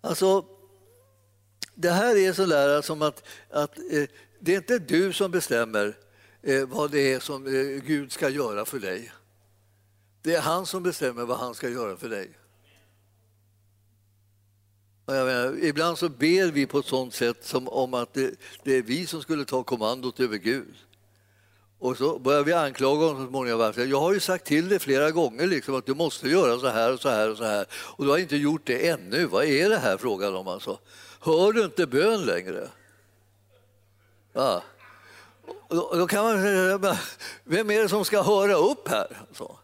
[0.00, 0.44] Alltså,
[1.80, 4.04] det här är sådär som att, att eh,
[4.38, 5.96] det är inte du som bestämmer
[6.42, 9.12] eh, vad det är som eh, Gud ska göra för dig.
[10.22, 12.30] Det är han som bestämmer vad han ska göra för dig.
[15.06, 18.82] Menar, ibland så ber vi på ett sånt sätt som om att det, det, är
[18.82, 20.74] vi som skulle ta kommandot över Gud.
[21.78, 23.72] Och så börjar vi anklaga honom så småningom.
[23.76, 26.92] Jag har ju sagt till dig flera gånger liksom, att du måste göra så här
[26.92, 29.26] och så här och så här och du har inte gjort det ännu.
[29.26, 30.78] Vad är det här frågan om alltså?
[31.20, 32.68] Hör du inte bön längre?
[34.32, 34.62] Ja.
[35.68, 36.98] Då, då kan man säga,
[37.44, 39.22] vem är det som ska höra upp här?
[39.28, 39.56] Alltså.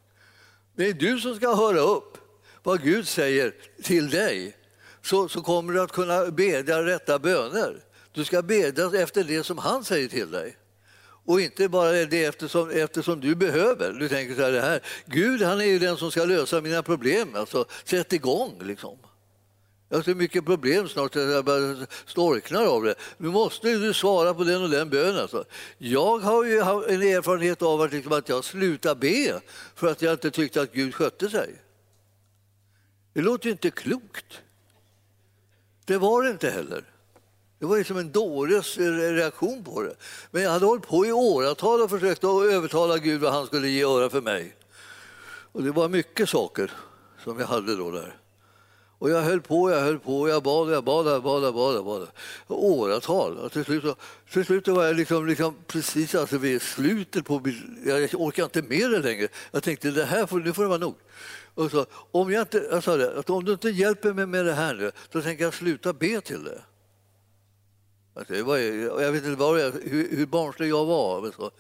[0.77, 2.19] Det är du som ska höra upp
[2.63, 4.57] vad Gud säger till dig.
[5.03, 7.85] Så, så kommer du att kunna bedja rätta böner.
[8.13, 10.57] Du ska bedja efter det som han säger till dig.
[11.25, 13.93] Och inte bara det eftersom, eftersom du behöver.
[13.93, 16.83] Du tänker så här, det här, Gud han är ju den som ska lösa mina
[16.83, 17.35] problem.
[17.35, 18.99] Alltså, sätt igång liksom.
[19.89, 22.95] Jag har så mycket problem snart att jag bara storknar av det.
[23.19, 25.19] Nu måste du svara på den och den bönen.
[25.19, 25.45] Alltså.
[25.79, 29.41] Jag har ju en erfarenhet av att, liksom, att jag slutade be
[29.75, 31.55] för att jag inte tyckte att Gud skötte sig.
[33.13, 34.41] Det låter ju inte klokt.
[35.85, 36.94] Det var det inte heller.
[37.65, 39.95] Det var som en dåres reaktion på det.
[40.31, 43.69] Men jag hade hållit på i åratal och försökt att övertala Gud vad han skulle
[43.69, 44.57] göra för mig.
[45.53, 46.73] Och det var mycket saker
[47.25, 48.17] som jag hade då där.
[48.99, 51.75] Och jag höll på, jag höll på, jag bad, jag bad, jag bad, jag bad,
[51.77, 52.09] jag bad.
[52.49, 53.39] Åratal.
[53.39, 53.85] Och till, slut,
[54.33, 57.43] till slut var jag liksom, liksom precis alltså vid slutet på...
[57.85, 59.29] Jag orkar inte med det längre.
[59.51, 60.95] Jag tänkte, det här får, nu får det vara nog.
[61.55, 64.47] Och så, om, jag inte, jag sa det, att om du inte hjälper mig med
[64.47, 66.61] det här nu, då tänker jag sluta be till det.
[68.15, 71.27] Alltså, var, jag vet inte var jag, hur, hur barnslig jag var.
[71.27, 71.51] Alltså.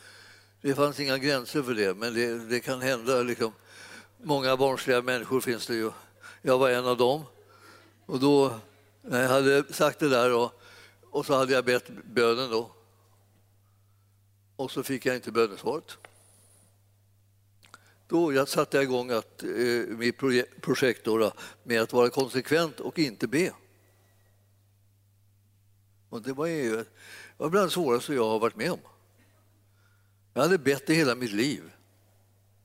[0.60, 3.22] Det fanns inga gränser för det, men det, det kan hända.
[3.22, 3.52] Liksom.
[4.22, 5.90] Många barnsliga människor finns det ju.
[6.42, 7.22] Jag var en av dem.
[8.06, 8.60] Och då,
[9.02, 10.60] när jag hade sagt det där och,
[11.10, 12.70] och så hade jag bett bönen då.
[14.56, 15.98] Och så fick jag inte bönesvaret.
[18.08, 19.48] Då jag satte jag igång att, eh,
[19.88, 20.18] mitt
[20.60, 23.52] projekt då, med att vara konsekvent och inte be.
[26.14, 26.85] Och det var, ju, det
[27.37, 28.79] var bland det svåraste jag har varit med om.
[30.35, 31.62] Jag hade bett i hela mitt liv.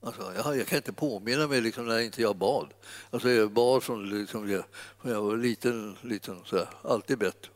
[0.01, 2.73] Alltså, jag, jag kan inte påminna mig liksom när inte jag bad.
[3.09, 4.63] Alltså, jag bad från, liksom, jag,
[5.03, 7.49] jag var liten, liten så här, alltid bett.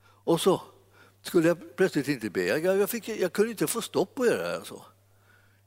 [0.00, 0.62] Och så
[1.22, 2.44] skulle jag plötsligt inte be.
[2.44, 4.54] Jag, jag, fick, jag kunde inte få stopp på det där.
[4.54, 4.82] Alltså.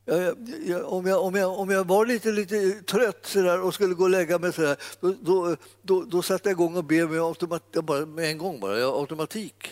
[0.05, 3.73] Jag, jag, om, jag, om, jag, om jag var lite, lite trött så där, och
[3.73, 6.83] skulle gå och lägga mig så där, då, då, då, då satte jag igång och
[6.83, 9.69] ber med, automat, bara, med en gång, bara, automatik.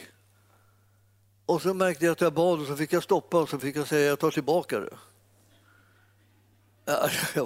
[1.46, 3.76] Och så märkte jag att jag bad och så fick jag stoppa och så fick
[3.76, 4.98] jag säga jag tar tillbaka det.
[7.34, 7.42] Det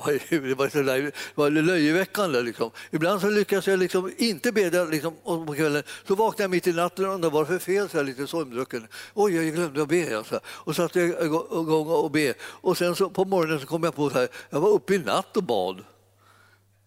[0.56, 2.42] var, så det var löjeväckande.
[2.42, 2.72] Liksom.
[2.92, 5.84] Ibland så lyckas jag liksom inte bedja liksom, på kvällen.
[6.08, 8.28] Så vaknade jag mitt i natten och undrade vad det för fel, så här, lite
[8.28, 8.88] sorgdrucken.
[9.14, 10.18] Oj, jag glömde att be.
[10.18, 10.40] Alltså.
[10.46, 12.34] Och satte jag igång och be.
[12.42, 15.38] Och sen så, på morgonen så kom jag på att jag var uppe i natt
[15.38, 15.84] och bad.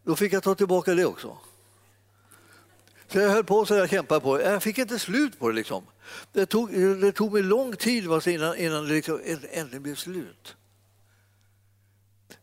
[0.05, 1.37] Då fick jag ta tillbaka det också.
[3.12, 5.55] Så jag höll på så jag kämpade på Jag fick inte slut på det.
[5.55, 5.87] Liksom.
[6.33, 9.21] Det, tog, det tog mig lång tid innan, innan det liksom,
[9.53, 10.57] äntligen blev slut.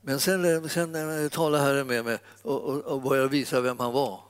[0.05, 3.93] Men sen, sen eh, talade Herren med mig och, och, och började visa vem han
[3.93, 4.23] var.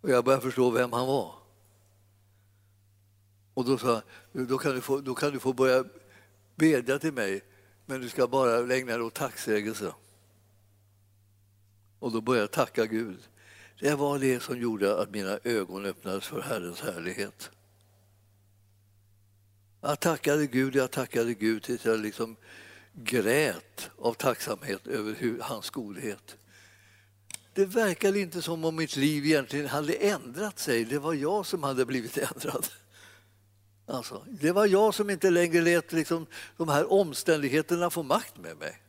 [0.00, 1.34] Och jag började förstå vem han var.
[3.54, 5.84] Och då sa då kan du få, då kan du få börja
[6.54, 7.40] bedja till mig,
[7.86, 9.92] men du ska bara ägna dig åt tacksägelse.
[11.98, 13.18] Och då började jag tacka Gud.
[13.80, 17.50] Det var det som gjorde att mina ögon öppnades för Herrens härlighet.
[19.80, 22.36] Jag tackade Gud, jag tackade Gud tills jag liksom
[22.96, 26.36] grät av tacksamhet över hans godhet.
[27.52, 30.84] Det verkade inte som om mitt liv egentligen hade ändrat sig.
[30.84, 32.66] Det var jag som hade blivit ändrad.
[33.86, 38.56] Alltså, det var jag som inte längre lät liksom, de här omständigheterna få makt med
[38.56, 38.82] mig.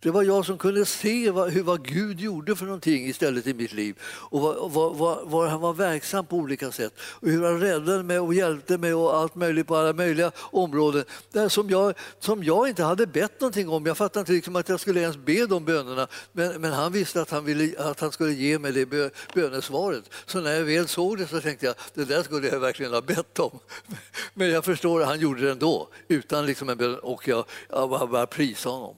[0.00, 3.54] Det var jag som kunde se vad, hur, vad Gud gjorde för någonting istället i
[3.54, 7.44] mitt liv och var, var, var, var, han var verksam på olika sätt och hur
[7.44, 11.70] han räddade mig och hjälpte mig och allt möjligt på alla möjliga områden där som,
[11.70, 13.86] jag, som jag inte hade bett någonting om.
[13.86, 17.22] Jag fattade inte liksom att jag skulle ens be de bönerna men, men han visste
[17.22, 20.04] att han, ville, att han skulle ge mig det bönesvaret.
[20.26, 23.00] Så när jag väl såg det så tänkte jag det där skulle jag verkligen ha
[23.00, 23.58] bett om.
[24.34, 27.88] Men jag förstår att han gjorde det ändå utan liksom en bön och jag, jag
[28.10, 28.96] bara prisade honom.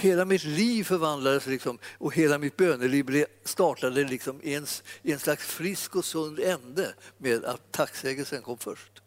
[0.00, 4.66] Hela mitt liv förvandlades liksom, och hela mitt böneliv startade liksom i, en,
[5.02, 9.02] i en slags frisk och sund ände med att tacksägelsen kom först.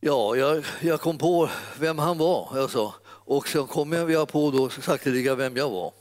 [0.00, 2.58] Ja, jag, jag kom på vem han var, alltså.
[2.58, 2.94] jag sa.
[3.06, 5.92] och sen kom jag på då sakteliga vem jag var.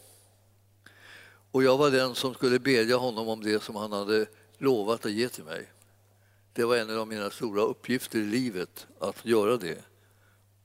[1.52, 4.26] Och jag var den som skulle bedja honom om det som han hade
[4.58, 5.72] lovat att ge till mig.
[6.54, 9.95] Det var en av mina stora uppgifter i livet, att göra det.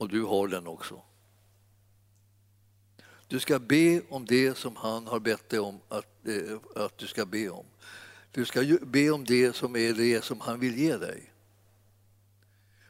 [0.01, 1.03] Och du har den också.
[3.29, 7.07] Du ska be om det som han har bett dig om att, eh, att du
[7.07, 7.67] ska be om.
[8.33, 11.33] Du ska be om det som är det som han vill ge dig.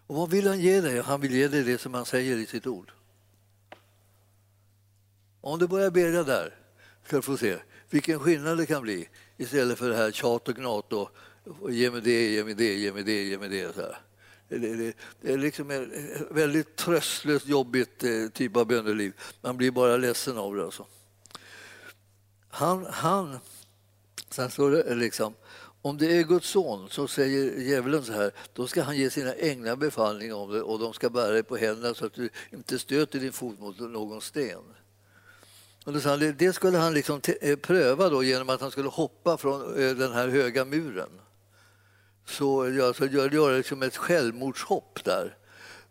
[0.07, 1.01] Och vad vill han ge dig?
[1.01, 2.93] Han vill ge dig det som han säger i sitt ord.
[5.41, 6.55] Om du börjar bedja där
[7.05, 7.59] ska du få se
[7.91, 11.11] vilken skillnad det kan bli istället för det här tjat och gnat och
[11.71, 13.75] Ge mig det, ge mig det, ge mig det, ge mig det.
[13.75, 14.10] Så här.
[14.51, 15.93] Det, det, det är liksom en
[16.31, 19.13] väldigt tröstlöst, jobbigt eh, typ av böneliv.
[19.41, 20.65] Man blir bara ledsen av det.
[20.65, 20.87] Alltså.
[22.49, 23.39] Han, han,
[24.31, 25.35] sen står det liksom,
[25.83, 29.35] om det är Guds son så säger djävulen så här, då ska han ge sina
[29.35, 32.79] änglar befallning om det och de ska bära dig på händerna så att du inte
[32.79, 34.63] stöter din fot mot någon sten.
[36.37, 40.13] Det skulle han liksom eh, pröva då genom att han skulle hoppa från eh, den
[40.13, 41.11] här höga muren.
[42.31, 45.37] Så, ja, så gör, gör liksom ett självmordshopp där.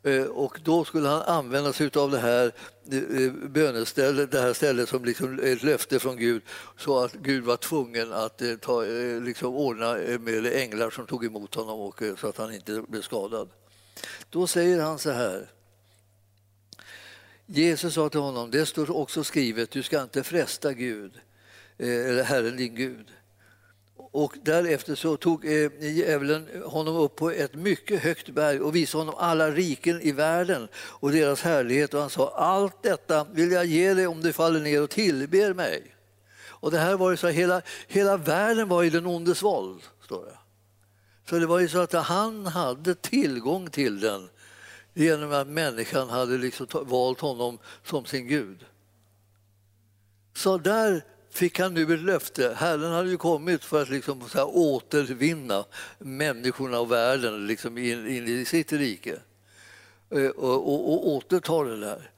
[0.03, 2.51] Eh, och då skulle han använda sig av det här
[2.91, 6.41] eh, eh, bönestället, det här stället som liksom ett löfte från Gud
[6.77, 8.81] så att Gud var tvungen att ta,
[9.21, 13.49] liksom ordna med änglar som tog emot honom och, så att han inte blev skadad.
[14.29, 15.47] Då säger han så här
[17.45, 21.11] Jesus sa till honom, det står också skrivet, du ska inte fresta Gud,
[21.77, 23.07] eller Herren din Gud.
[24.11, 29.01] Och därefter så tog eh, djävulen honom upp på ett mycket högt berg och visade
[29.01, 31.93] honom alla riken i världen och deras härlighet.
[31.93, 35.53] Och han sa, allt detta vill jag ge dig om du faller ner och tillber
[35.53, 35.95] mig.
[36.47, 40.25] Och det här var ju så hela, hela världen var i den ondes våld, står
[40.25, 40.37] det.
[41.29, 44.29] Så det var ju så att han hade tillgång till den
[44.93, 48.65] genom att människan hade liksom valt honom som sin Gud.
[50.35, 52.55] Så där fick han nu ett löfte.
[52.57, 55.65] Herren hade ju kommit för att liksom så här, återvinna
[55.99, 59.19] människorna och världen liksom in, in i sitt rike
[60.09, 62.11] eh, och, och, och återta det där.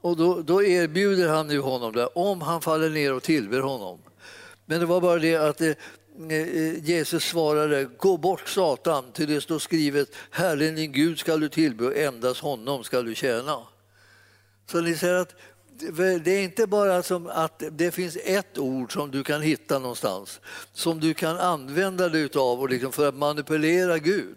[0.00, 3.98] Och då, då, erbjuder han nu honom det, om han faller ner och tillber honom.
[4.66, 5.78] Men det var bara det att det,
[6.20, 11.48] Eh, Jesus svarade, gå bort Satan, till det står skrivet, Herren din Gud skall du
[11.48, 13.58] tillbe och endast honom skall du tjäna.
[14.66, 15.34] Så ni ser att
[16.24, 20.40] det är inte bara som att det finns ett ord som du kan hitta någonstans
[20.72, 24.36] som du kan använda dig av och liksom för att manipulera Gud.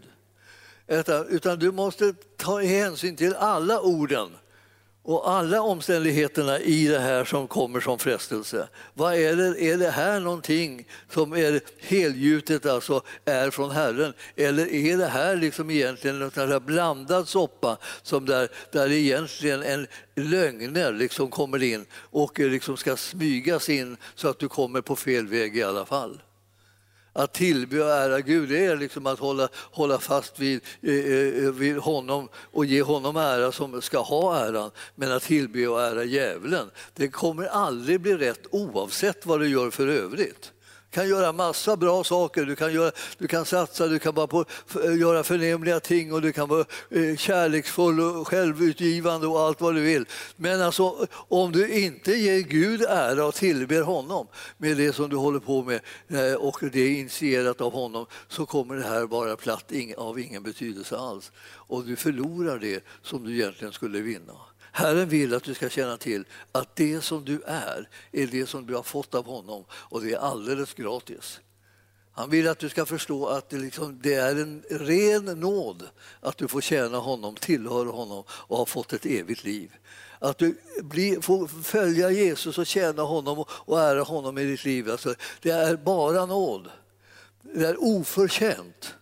[1.30, 4.30] Utan du måste ta hänsyn till alla orden
[5.04, 8.68] och alla omständigheterna i det här som kommer som frestelse.
[8.94, 14.14] Vad är, det, är det här någonting som är helgjutet, alltså är från Herren?
[14.36, 20.94] Eller är det här liksom egentligen en blandad soppa som där, där egentligen en lögner
[20.94, 25.58] liksom kommer in och liksom ska smygas in så att du kommer på fel väg
[25.58, 26.22] i alla fall?
[27.14, 31.52] Att tillbe och ära Gud det är liksom att hålla, hålla fast vid, eh, eh,
[31.52, 34.72] vid honom och ge honom ära som ska ha äran.
[34.96, 39.70] Men att tillbe och ära djävulen, det kommer aldrig bli rätt oavsett vad du gör
[39.70, 40.52] för övrigt
[40.92, 42.46] kan göra massa bra saker.
[42.46, 44.46] Du kan, göra, du kan satsa, du kan bara på,
[44.84, 49.76] eh, göra förnämliga ting och du kan vara eh, kärleksfull och självutgivande och allt vad
[49.76, 50.06] du vill.
[50.36, 54.28] Men alltså, om du inte ger Gud ära och tillber honom
[54.58, 58.46] med det som du håller på med eh, och det är initierat av honom så
[58.46, 61.32] kommer det här vara platt av ingen betydelse alls.
[61.72, 64.34] Och du förlorar det som du egentligen skulle vinna.
[64.72, 68.66] Herren vill att du ska känna till att det som du är, är det som
[68.66, 71.40] du har fått av honom och det är alldeles gratis.
[72.14, 76.38] Han vill att du ska förstå att det, liksom, det är en ren nåd att
[76.38, 79.72] du får tjäna honom, tillhör honom och har fått ett evigt liv.
[80.20, 84.92] Att du blir, får följa Jesus och tjäna honom och ära honom i ditt liv.
[84.92, 86.70] Alltså, det är bara nåd.
[87.42, 88.94] Det är oförtjänt.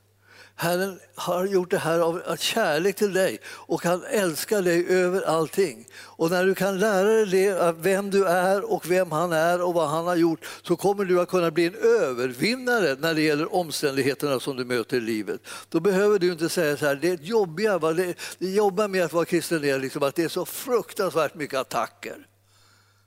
[0.61, 5.87] Herren har gjort det här av kärlek till dig och han älskar dig över allting.
[5.95, 9.73] Och när du kan lära dig det, vem du är och vem han är och
[9.73, 13.55] vad han har gjort så kommer du att kunna bli en övervinnare när det gäller
[13.55, 15.41] omständigheterna som du möter i livet.
[15.69, 17.93] Då behöver du inte säga så här, det jobbiga, va?
[17.93, 21.59] det, det jobbar med att vara kristen är liksom att det är så fruktansvärt mycket
[21.59, 22.27] attacker.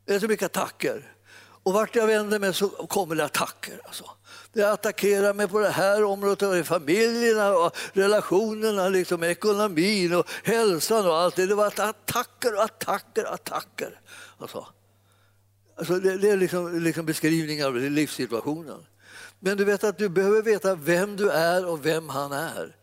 [0.04, 1.12] Det är så mycket attacker.
[1.62, 3.80] Och vart jag vänder mig så kommer det attacker.
[3.84, 4.04] Alltså.
[4.52, 11.06] Det attackerar mig på det här området, och familjerna, och relationerna, liksom, ekonomin och hälsan
[11.06, 11.46] och allt det.
[11.46, 14.00] Det var attacker och attacker och attacker.
[14.38, 14.66] Alltså.
[15.76, 18.86] Alltså det, det är liksom, liksom beskrivningar av livssituationen.
[19.40, 22.76] Men du vet att du behöver veta vem du är och vem han är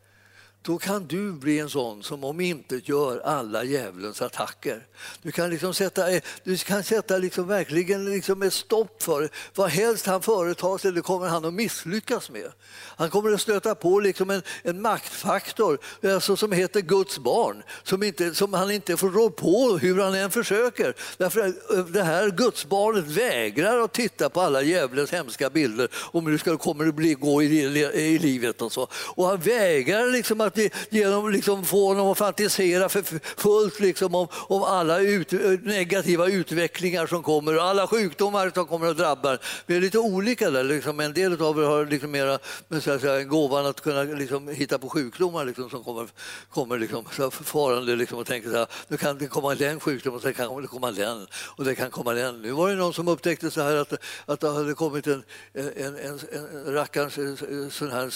[0.70, 4.86] då kan du bli en sån som om inte gör alla djävulens attacker.
[5.22, 9.70] Du kan, liksom sätta, eh, du kan sätta liksom verkligen liksom ett stopp för vad
[9.70, 12.52] helst han företar sig, det kommer han att misslyckas med.
[12.72, 18.04] Han kommer att stöta på liksom en, en maktfaktor alltså som heter Guds barn, som,
[18.04, 20.96] inte, som han inte får rå på hur han än försöker.
[21.18, 26.26] Därför att det här Guds barnet vägrar att titta på alla djävulens hemska bilder om
[26.26, 27.60] hur det ska, kommer att bli, gå i,
[27.94, 28.62] i livet.
[28.62, 28.88] Och, så.
[28.94, 30.59] och han vägrar liksom att
[30.90, 33.04] genom liksom få honom att fantisera för
[33.42, 38.66] fullt liksom om, om alla ut, eh, negativa utvecklingar som kommer och alla sjukdomar som
[38.66, 39.38] kommer att drabba.
[39.66, 40.64] Vi är lite olika där.
[40.64, 41.00] Liksom.
[41.00, 42.40] En del av er har liksom mera
[42.82, 46.08] så att säga, gåvan att kunna liksom, hitta på sjukdomar liksom, som kommer,
[46.50, 50.16] kommer liksom, så farande liksom, och tänker så här, nu kan det komma den sjukdomen
[50.16, 52.42] och sen kan det komma den och det kan komma den.
[52.42, 53.94] Nu var det någon som upptäckte så här att,
[54.26, 58.14] att det hade kommit en, en, en, en rackarns eh, eh, sån här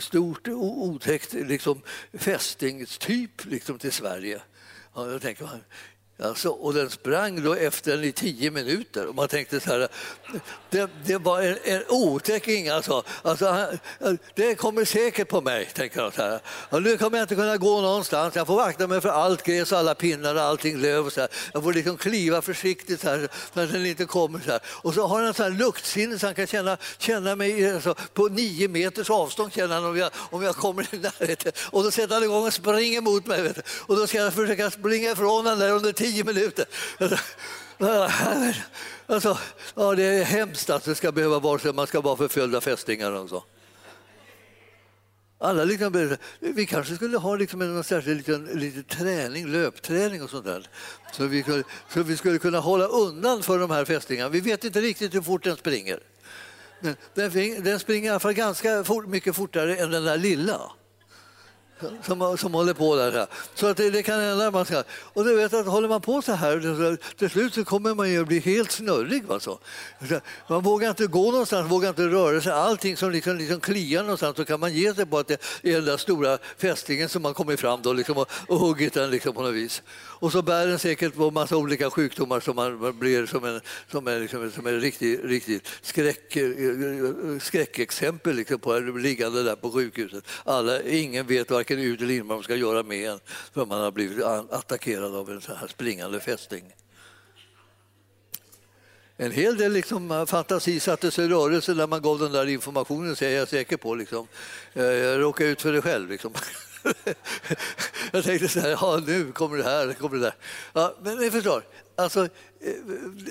[0.00, 1.82] stort otäckt liksom,
[2.12, 4.40] fästingstyp liksom, till Sverige.
[4.94, 5.64] Ja, då tänker man,
[6.22, 9.06] Alltså, och den sprang då efter den i tio minuter.
[9.06, 9.88] Och man tänkte så här,
[10.70, 13.02] det, det var en, en otäcking alltså.
[13.22, 13.66] alltså.
[14.34, 16.14] Det kommer säkert på mig, tänker jag.
[16.14, 16.40] Så här.
[16.46, 18.36] Och nu kommer jag inte kunna gå någonstans.
[18.36, 21.06] Jag får vakta mig för allt gräs, alla pinnar och allting löv.
[21.06, 21.30] Och så här.
[21.52, 24.40] Jag får liksom kliva försiktigt så, här, så att den inte kommer.
[24.40, 24.60] Så här.
[24.66, 28.28] Och så har han så här luktsinne så han kan känna, känna mig alltså, på
[28.28, 31.52] nio meters avstånd känner han om, jag, om jag kommer i närheten.
[31.70, 33.52] Och då sätter han igång och springer mot mig.
[33.86, 36.66] Och då ska jag försöka springa ifrån honom där under tio tio minuter.
[39.06, 39.38] Alltså,
[39.74, 41.72] ja, det är hemskt att det ska behöva vara så.
[41.72, 43.44] Man ska vara förföljda fästingar och så.
[45.40, 50.44] Alla liksom, vi kanske skulle ha liksom en särskild liten, liten träning, löpträning och sånt
[50.44, 50.68] där.
[51.12, 54.28] Så vi, så vi skulle kunna hålla undan för de här fästingarna.
[54.28, 56.00] Vi vet inte riktigt hur fort den springer.
[57.14, 60.60] Den, den springer i alla fall ganska fort, mycket fortare än den där lilla
[62.02, 63.26] som, som håller på där.
[63.54, 64.50] Så att det, det kan hända.
[64.50, 67.94] Man ska, och du vet att håller man på så här, till slut så kommer
[67.94, 69.24] man ju bli helt snurrig.
[69.30, 69.58] Alltså.
[70.48, 72.52] Man vågar inte gå någonstans, vågar inte röra sig.
[72.52, 75.72] Allting som liksom, liksom kliar någonstans så kan man ge sig på att det är
[75.72, 79.32] den där stora fästingen som man kommit fram då, liksom, och, och huggit den liksom,
[79.32, 79.82] på något vis.
[80.20, 83.60] Och så bär den säkert på massa olika sjukdomar som man blir som en,
[83.90, 86.36] som en, liksom, som en riktigt, riktigt skräck,
[87.40, 90.24] skräckexempel liksom, på liggande där på sjukhuset.
[90.44, 93.20] Alla, ingen vet varken ut eller in vad de ska göra med en
[93.52, 96.74] för man har blivit attackerad av en sån här springande fästing.
[99.20, 103.16] En hel del liksom, eh, fantasi sattes i rörelse när man gav den där informationen,
[103.16, 103.94] så är jag säker på.
[103.94, 104.26] Liksom.
[104.72, 106.10] Eh, jag råkade ut för det själv.
[106.10, 106.32] Liksom.
[108.12, 110.34] jag tänkte så här, ja, nu kommer det här, kommer det där.
[110.72, 111.62] Ja, men ni förstår,
[111.96, 112.74] alltså, eh,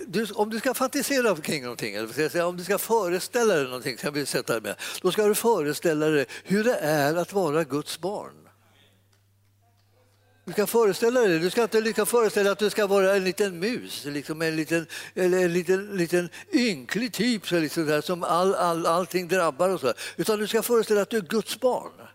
[0.07, 4.13] du, om du ska fantisera kring någonting, eller om du ska föreställa dig någonting, kan
[4.13, 8.47] vi sätta med, då ska du föreställa dig hur det är att vara Guds barn.
[10.47, 13.59] Du ska föreställa dig Du ska inte lycka föreställa att du ska vara en liten
[13.59, 18.55] mus, liksom en liten, eller en liten, liten ynklig typ så liksom där, som all,
[18.55, 19.69] all, allting drabbar.
[19.69, 19.93] Och så.
[20.17, 22.06] Utan du ska föreställa dig att du är Guds barn.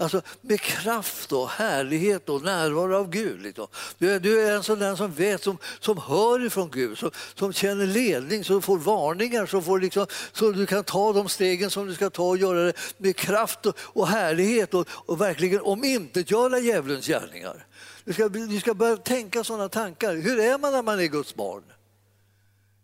[0.00, 3.42] Alltså med kraft och härlighet och närvaro av Gud.
[3.42, 3.66] Liksom.
[3.98, 7.10] Du, är, du är en sån där som vet, som, som hör ifrån Gud, som,
[7.34, 11.70] som känner ledning, som får varningar, som får liksom, så du kan ta de stegen
[11.70, 15.60] som du ska ta och göra det med kraft och, och härlighet och, och verkligen
[15.60, 17.66] omintetgöra djävulens gärningar.
[18.04, 20.14] Du ska, du ska börja tänka sådana tankar.
[20.14, 21.62] Hur är man när man är Guds barn?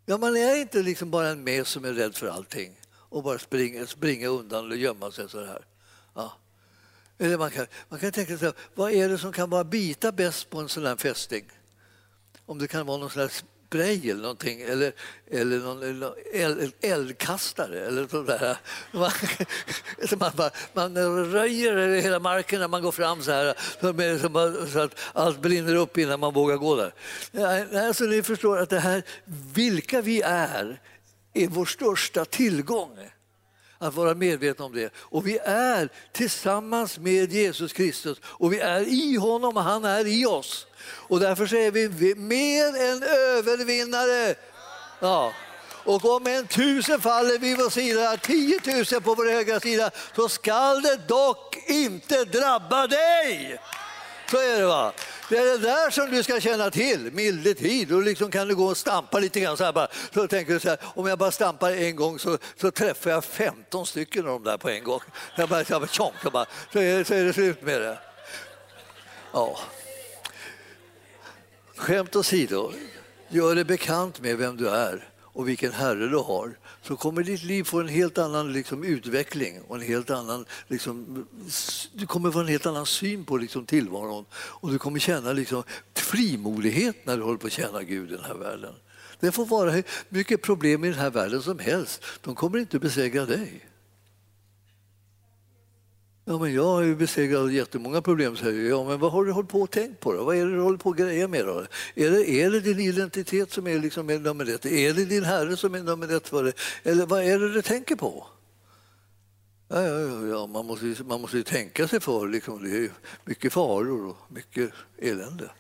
[0.07, 3.39] Ja, man är inte liksom bara en mes som är rädd för allting och bara
[3.39, 5.65] springer, springer undan eller gömma sig så här.
[6.15, 6.33] Ja.
[7.19, 10.51] Eller man kan, man kan tänka sig, vad är det som kan bara bita bäst
[10.51, 11.45] på en sån här fästing?
[12.47, 13.45] Om det kan vara någon slags
[13.75, 14.93] spray eller någonting, eller,
[15.31, 18.39] eller någon, eld, eldkastare eller sådär.
[18.39, 18.57] där.
[18.93, 19.11] Man,
[20.19, 20.99] man, bara, man
[21.33, 26.21] röjer hela marken när man går fram så här så att allt brinner upp innan
[26.21, 27.87] man vågar gå där.
[27.87, 29.03] Alltså, ni förstår att det här,
[29.55, 30.81] vilka vi är,
[31.35, 32.99] är vår största tillgång
[33.85, 34.93] att vara medvetna om det.
[34.97, 40.07] Och vi är tillsammans med Jesus Kristus och vi är i honom och han är
[40.07, 40.67] i oss.
[40.87, 44.35] Och därför så är vi mer än övervinnare.
[45.01, 45.33] Ja.
[45.85, 50.83] Och om en tusen faller vid vår sida, tiotusen på vår högra sida, så skall
[50.83, 53.59] det dock inte drabba dig.
[54.31, 54.93] Så är det va.
[55.29, 57.89] Det är det där som du ska känna till, milde tid.
[57.89, 59.57] Då liksom kan du gå och stampa lite grann.
[59.57, 59.89] Så, här bara.
[60.15, 63.25] så tänker du så här, om jag bara stampar en gång så, så träffar jag
[63.25, 65.01] 15 stycken av dem där på en gång.
[65.37, 67.99] Jag bara, jag bara, tjonk, jag bara, så, är, så är det slut med det.
[69.33, 69.59] Ja.
[71.77, 72.73] Skämt åsido,
[73.29, 77.43] gör dig bekant med vem du är och vilken Herre du har så kommer ditt
[77.43, 81.27] liv få en helt annan liksom, utveckling och en helt annan, liksom,
[81.93, 85.63] du kommer få en helt annan syn på liksom, tillvaron och du kommer känna liksom,
[85.95, 88.75] frimodighet när du håller på att tjäna Gud i den här världen.
[89.21, 92.79] Det får vara hur mycket problem i den här världen som helst, de kommer inte
[92.79, 93.69] besegra dig.
[96.27, 98.87] Ja, men jag har ju besegrat jättemånga problem, säger jag.
[98.87, 100.13] Men vad har du hållit på och tänkt på?
[100.13, 100.25] Då?
[100.25, 101.47] Vad är det du håller på att greja med?
[101.47, 101.67] Då?
[101.95, 104.67] Är, det, är det din identitet som är, liksom nummer ett?
[104.67, 106.53] Är det din Herre som är nummer ett för dig?
[106.83, 108.27] Eller vad är det du tänker på?
[109.69, 110.47] Ja, ja, ja, ja.
[110.47, 112.29] Man, måste, man måste ju tänka sig för.
[112.29, 112.63] Liksom.
[112.63, 112.91] Det är
[113.25, 115.51] mycket faror och mycket elände.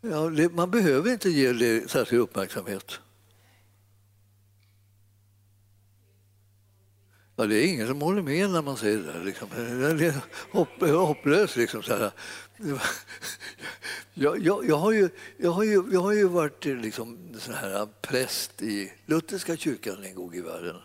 [0.00, 3.00] Ja, det, man behöver inte ge det särskild uppmärksamhet.
[7.42, 9.24] Ja, det är ingen som håller med när man säger det.
[9.24, 9.48] Liksom.
[9.98, 10.14] Det är
[10.52, 11.56] hopp, hopplös.
[11.56, 12.10] Liksom, så här.
[14.14, 17.88] Jag, jag, jag, har ju, jag, har ju, jag har ju varit liksom, sån här
[18.02, 20.76] präst i lutherska kyrkan en gång i världen.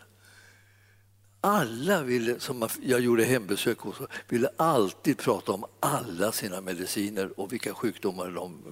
[1.40, 3.96] Alla ville, som jag gjorde hembesök hos,
[4.28, 8.62] ville alltid prata om alla sina mediciner och vilka sjukdomar de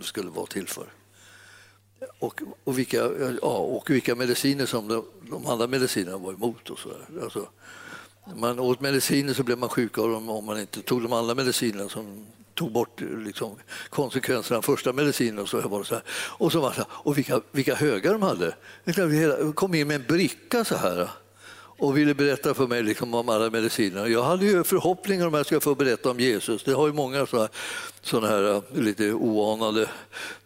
[0.00, 0.92] skulle vara till för.
[2.18, 2.96] Och, och, vilka,
[3.42, 6.70] ja, och vilka mediciner som de, de andra medicinerna var emot.
[6.70, 6.90] Och så
[7.22, 7.48] alltså,
[8.36, 11.34] man åt mediciner så blev man sjuk av dem om man inte tog de andra
[11.34, 13.56] medicinerna som tog bort liksom,
[13.90, 15.38] konsekvenserna av första medicinen.
[15.38, 16.04] Och så var det så här.
[16.10, 18.54] Och, så var det så här, och vilka, vilka högar de hade.
[18.84, 21.10] De kom in med en bricka så här
[21.78, 24.08] och ville berätta för mig liksom om alla medicinerna.
[24.08, 26.64] Jag hade ju förhoppningar om att jag skulle få berätta om Jesus.
[26.64, 27.26] Det har ju många
[28.06, 29.88] sådana här eh, lite oanade,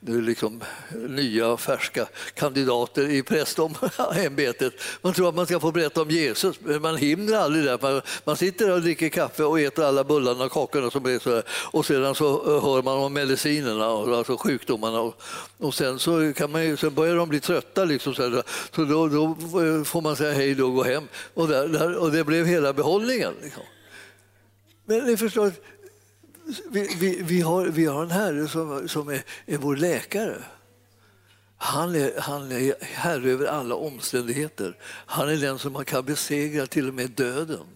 [0.01, 0.61] liksom,
[1.09, 4.73] nya färska kandidater i prästämbetet.
[5.03, 7.79] Man tror att man ska få berätta om Jesus, men man hinner aldrig det.
[7.83, 11.19] Man, man sitter där och dricker kaffe och äter alla bullarna och kakorna som är
[11.19, 11.43] så här.
[11.51, 15.23] och sedan så eh, hör man om medicinerna, alltså sjukdomarna och,
[15.59, 18.43] och sen så kan man ju, sen börjar de bli trötta liksom, så, här,
[18.75, 21.97] så då, då, eh, får man säga hej då och gå hem och, där, där,
[21.97, 23.35] och det blev hela behållningen.
[23.43, 23.63] Liksom.
[24.85, 25.53] Men ni förstår,
[26.71, 30.45] vi, vi, vi, har, vi har en herre som, som är, är vår läkare.
[31.57, 34.77] Han är, han är herre över alla omständigheter.
[34.83, 37.67] Han är den som man kan besegra till och med döden.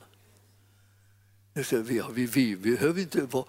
[1.53, 3.45] Vi, vi, vi behöver inte vara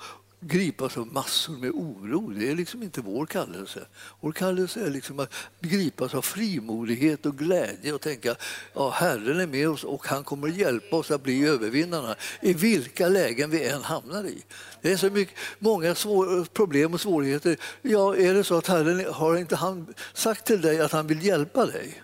[0.48, 2.30] gripas av massor med oro.
[2.30, 3.86] Det är liksom inte vår kallelse.
[4.20, 8.42] Vår kallelse är liksom att gripas av frimodighet och glädje och tänka att
[8.74, 13.08] ja, Herren är med oss och han kommer hjälpa oss att bli övervinnarna i vilka
[13.08, 14.44] lägen vi än hamnar i.
[14.82, 17.58] Det är så mycket, många svår, problem och svårigheter.
[17.82, 21.26] Ja, är det så att Herren har inte han sagt till dig att han vill
[21.26, 22.02] hjälpa dig?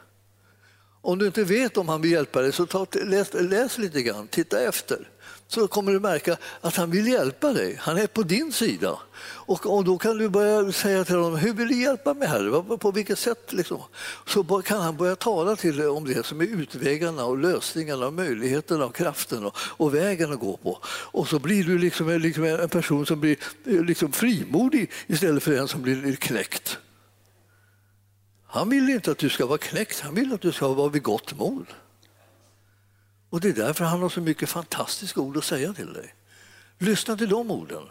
[1.01, 4.27] Om du inte vet om han vill hjälpa dig så ta, läs, läs lite grann,
[4.27, 5.09] titta efter
[5.53, 7.77] så kommer du märka att han vill hjälpa dig.
[7.79, 8.99] Han är på din sida.
[9.23, 12.77] Och, och då kan du börja säga till honom, hur vill du hjälpa mig här?
[12.77, 13.53] På vilket sätt?
[13.53, 13.81] Liksom?
[14.25, 18.13] Så kan han börja tala till dig om det som är utvägarna och lösningarna och
[18.13, 20.79] möjligheterna och kraften och, och vägen att gå på.
[20.85, 25.53] Och så blir du liksom, liksom en person som blir eh, liksom frimodig istället för
[25.53, 26.77] en som blir knäckt.
[28.47, 31.03] Han vill inte att du ska vara knäckt, han vill att du ska vara vid
[31.03, 31.65] gott mod.
[33.31, 36.15] Och det är därför han har så mycket fantastiska ord att säga till dig.
[36.77, 37.83] Lyssna till de orden.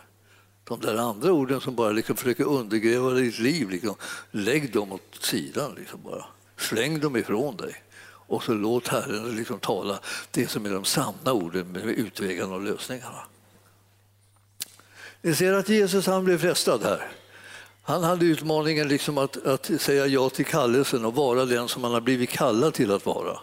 [0.64, 3.94] De där andra orden som bara liksom försöker undergräva ditt liv, liksom,
[4.30, 5.74] lägg dem åt sidan.
[5.74, 6.24] Liksom bara.
[6.56, 7.82] Släng dem ifrån dig.
[8.02, 9.98] Och så låt Herren liksom tala
[10.30, 13.22] det som är de sanna orden med utvägarna och lösningarna.
[15.22, 17.08] Ni ser att Jesus han blev frestad här.
[17.82, 21.92] Han hade utmaningen liksom att, att säga ja till kallelsen och vara den som han
[21.92, 23.38] har blivit kallad till att vara.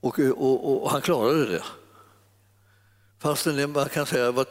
[0.00, 1.62] Och, och, och han klarade det.
[3.20, 4.44] Fastän man kan säga var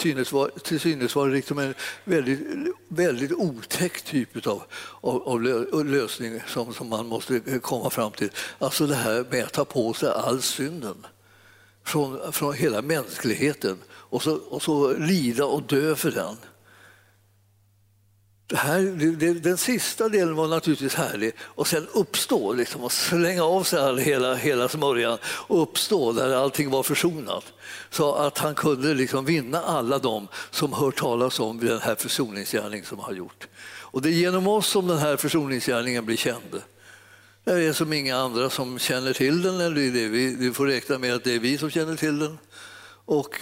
[0.59, 1.73] till synes var liksom en
[2.03, 2.39] väldigt,
[2.87, 4.63] väldigt otäck typ av,
[5.01, 5.27] av,
[5.73, 8.29] av lösning som, som man måste komma fram till.
[8.59, 11.05] Alltså det här med att ta på sig all synden
[11.83, 16.37] från, från hela mänskligheten och så, och så lida och dö för den.
[18.53, 18.81] Här,
[19.15, 23.79] det, den sista delen var naturligtvis härlig och sen uppstå liksom, och slänga av sig
[23.79, 27.53] all, hela, hela smörjan och uppstå där allting var försonat.
[27.89, 32.85] Så att han kunde liksom vinna alla dem som hört talas om den här försoningsgärningen
[32.85, 33.47] som han har gjort.
[33.67, 36.61] Och det är genom oss som den här försoningsgärningen blir känd.
[37.43, 40.97] Det är som inga andra som känner till den, eller det vi, vi får räkna
[40.97, 42.37] med att det är vi som känner till den
[43.05, 43.39] och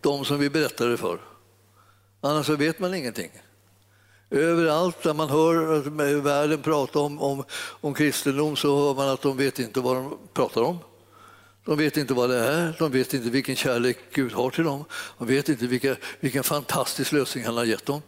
[0.00, 1.18] de som vi berättar det för.
[2.20, 3.30] Annars så vet man ingenting.
[4.30, 7.44] Överallt där man hör världen prata om, om,
[7.80, 10.78] om kristendom så hör man att de vet inte vad de pratar om.
[11.64, 14.84] De vet inte vad det är, de vet inte vilken kärlek Gud har till dem.
[15.18, 18.02] De vet inte vilka, vilken fantastisk lösning han har gett dem.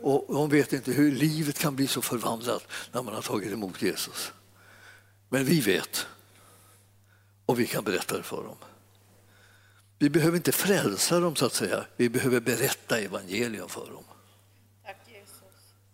[0.00, 3.82] Och de vet inte hur livet kan bli så förvandlat när man har tagit emot
[3.82, 4.32] Jesus.
[5.28, 6.06] Men vi vet
[7.46, 8.56] och vi kan berätta det för dem.
[9.98, 11.84] Vi behöver inte frälsa dem, så att säga.
[11.96, 14.04] vi behöver berätta evangelium för dem.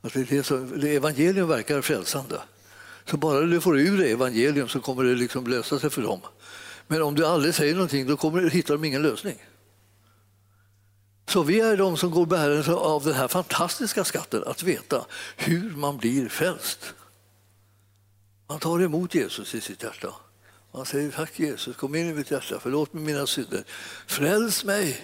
[0.02, 2.40] Att det så, det evangelium verkar frälsande.
[3.04, 6.20] Så bara du får ur dig evangelium så kommer det liksom lösa sig för dem.
[6.86, 9.36] Men om du aldrig säger någonting då kommer, hittar de ingen lösning.
[11.28, 15.70] Så vi är de som går bärare av den här fantastiska skatten att veta hur
[15.70, 16.94] man blir frälst.
[18.48, 20.14] Man tar emot Jesus i sitt hjärta
[20.72, 23.64] Man säger tack Jesus, kom in i mitt hjärta, förlåt mig mina synder,
[24.06, 25.00] fräls mig.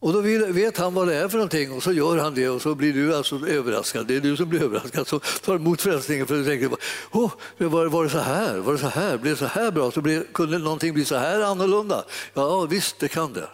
[0.00, 0.20] Och då
[0.52, 2.92] vet han vad det är för någonting och så gör han det och så blir
[2.92, 4.06] du alltså överraskad.
[4.06, 6.76] Det är du som blir överraskad som tar emot frälsningen för du tänker
[7.10, 8.58] oh, var, var det så här?
[8.58, 9.18] Var det så här?
[9.18, 9.90] Blev det så här bra?
[9.90, 12.04] Så blev, kunde någonting bli så här annorlunda?
[12.34, 13.48] Ja visst, det kan det.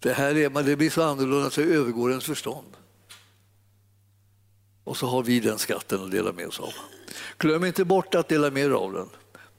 [0.00, 2.76] Det här är, det blir så annorlunda så det övergår ens förstånd.
[4.84, 6.72] Och så har vi den skatten att dela med oss av.
[7.38, 9.08] Glöm inte bort att dela med er av den.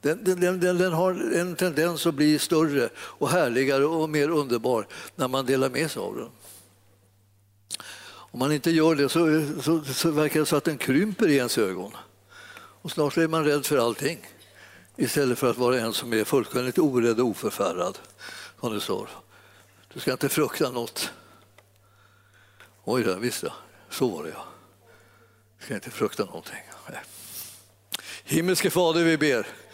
[0.06, 4.88] Den, den, den, den, har en tendens att bli större och härligare och mer underbar
[5.16, 6.30] när man delar med sig av den.
[8.08, 11.36] Om man inte gör det så, så, så verkar det så att den krymper i
[11.36, 11.92] ens ögon.
[12.82, 14.28] Och snart är man rädd för allting
[14.96, 17.98] istället för att vara en som är fullständigt orädd och oförfärad.
[18.60, 19.10] Som det står.
[19.94, 21.12] Du ska inte frukta något.
[22.84, 23.54] Oj då, visst ja.
[23.90, 24.46] Så var det ja.
[25.60, 26.64] Du ska inte frukta någonting.
[26.90, 27.00] Nej.
[28.24, 29.65] Himmelske Fader, vi ber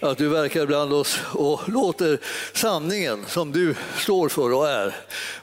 [0.00, 2.18] att du verkar bland oss och låter
[2.52, 4.94] sanningen som du står för och är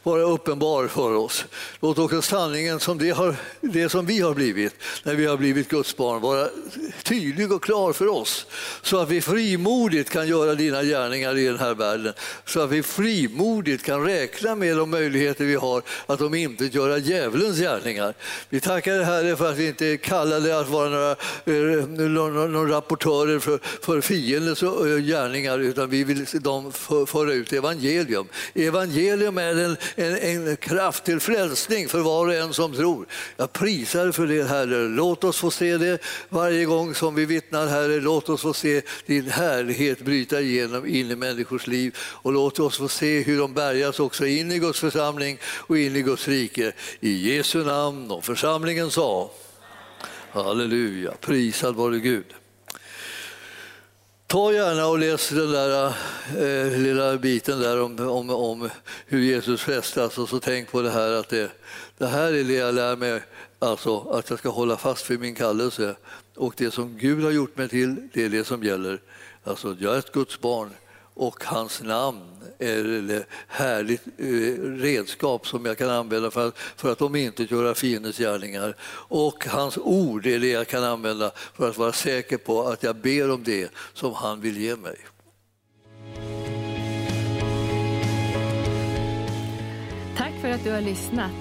[0.03, 1.45] vara uppenbar för oss.
[1.79, 5.69] Låt också sanningen som det, har, det som vi har blivit när vi har blivit
[5.69, 6.49] Guds barn vara
[7.03, 8.45] tydlig och klar för oss
[8.81, 12.13] så att vi frimodigt kan göra dina gärningar i den här världen.
[12.45, 16.97] Så att vi frimodigt kan räkna med de möjligheter vi har att de inte göra
[16.97, 18.13] djävulens gärningar.
[18.49, 22.47] Vi tackar dig Herre för att vi inte är kallade att vara några, eh, några,
[22.47, 26.71] några rapportörer för, för fienden och eh, gärningar utan vi vill dem
[27.07, 28.27] föra ut evangelium.
[28.53, 33.05] Evangelium är en, en, en kraft till frälsning för var och en som tror.
[33.37, 34.87] Jag prisar för det Herre.
[34.87, 37.99] Låt oss få se det varje gång som vi vittnar Herre.
[37.99, 42.77] Låt oss få se din härlighet bryta igenom in i människors liv och låt oss
[42.77, 46.71] få se hur de bärgas också in i Guds församling och in i Guds rike.
[46.99, 49.31] I Jesu namn och församlingen sa
[50.31, 52.25] Halleluja, prisad vare Gud.
[54.33, 55.87] Ta gärna och läs den där
[56.37, 58.69] eh, lilla biten där om, om, om
[59.05, 61.51] hur Jesus frestas och så tänk på det här att det,
[61.97, 63.21] det här är det jag lär mig,
[63.59, 65.95] alltså att jag ska hålla fast vid min kallelse
[66.35, 69.01] och det som Gud har gjort mig till, det är det som gäller.
[69.43, 70.69] Alltså jag är ett Guds barn
[71.13, 74.25] och hans namn är ett härligt eh,
[74.81, 78.75] redskap som jag kan använda för att, för att de inte göra fiendens gärningar.
[79.07, 82.95] Och hans ord är det jag kan använda för att vara säker på att jag
[82.95, 84.97] ber om det som han vill ge mig.
[90.17, 91.31] Tack för att du har lyssnat.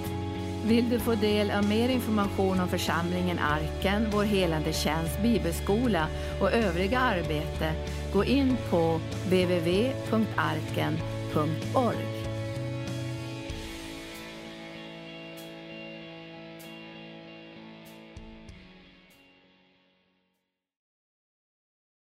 [0.66, 6.06] Vill du få del av mer information om församlingen Arken, vår helande tjänst, bibelskola
[6.40, 7.72] och övriga arbete
[8.12, 9.00] Gå in på
[9.30, 10.12] www.arken.org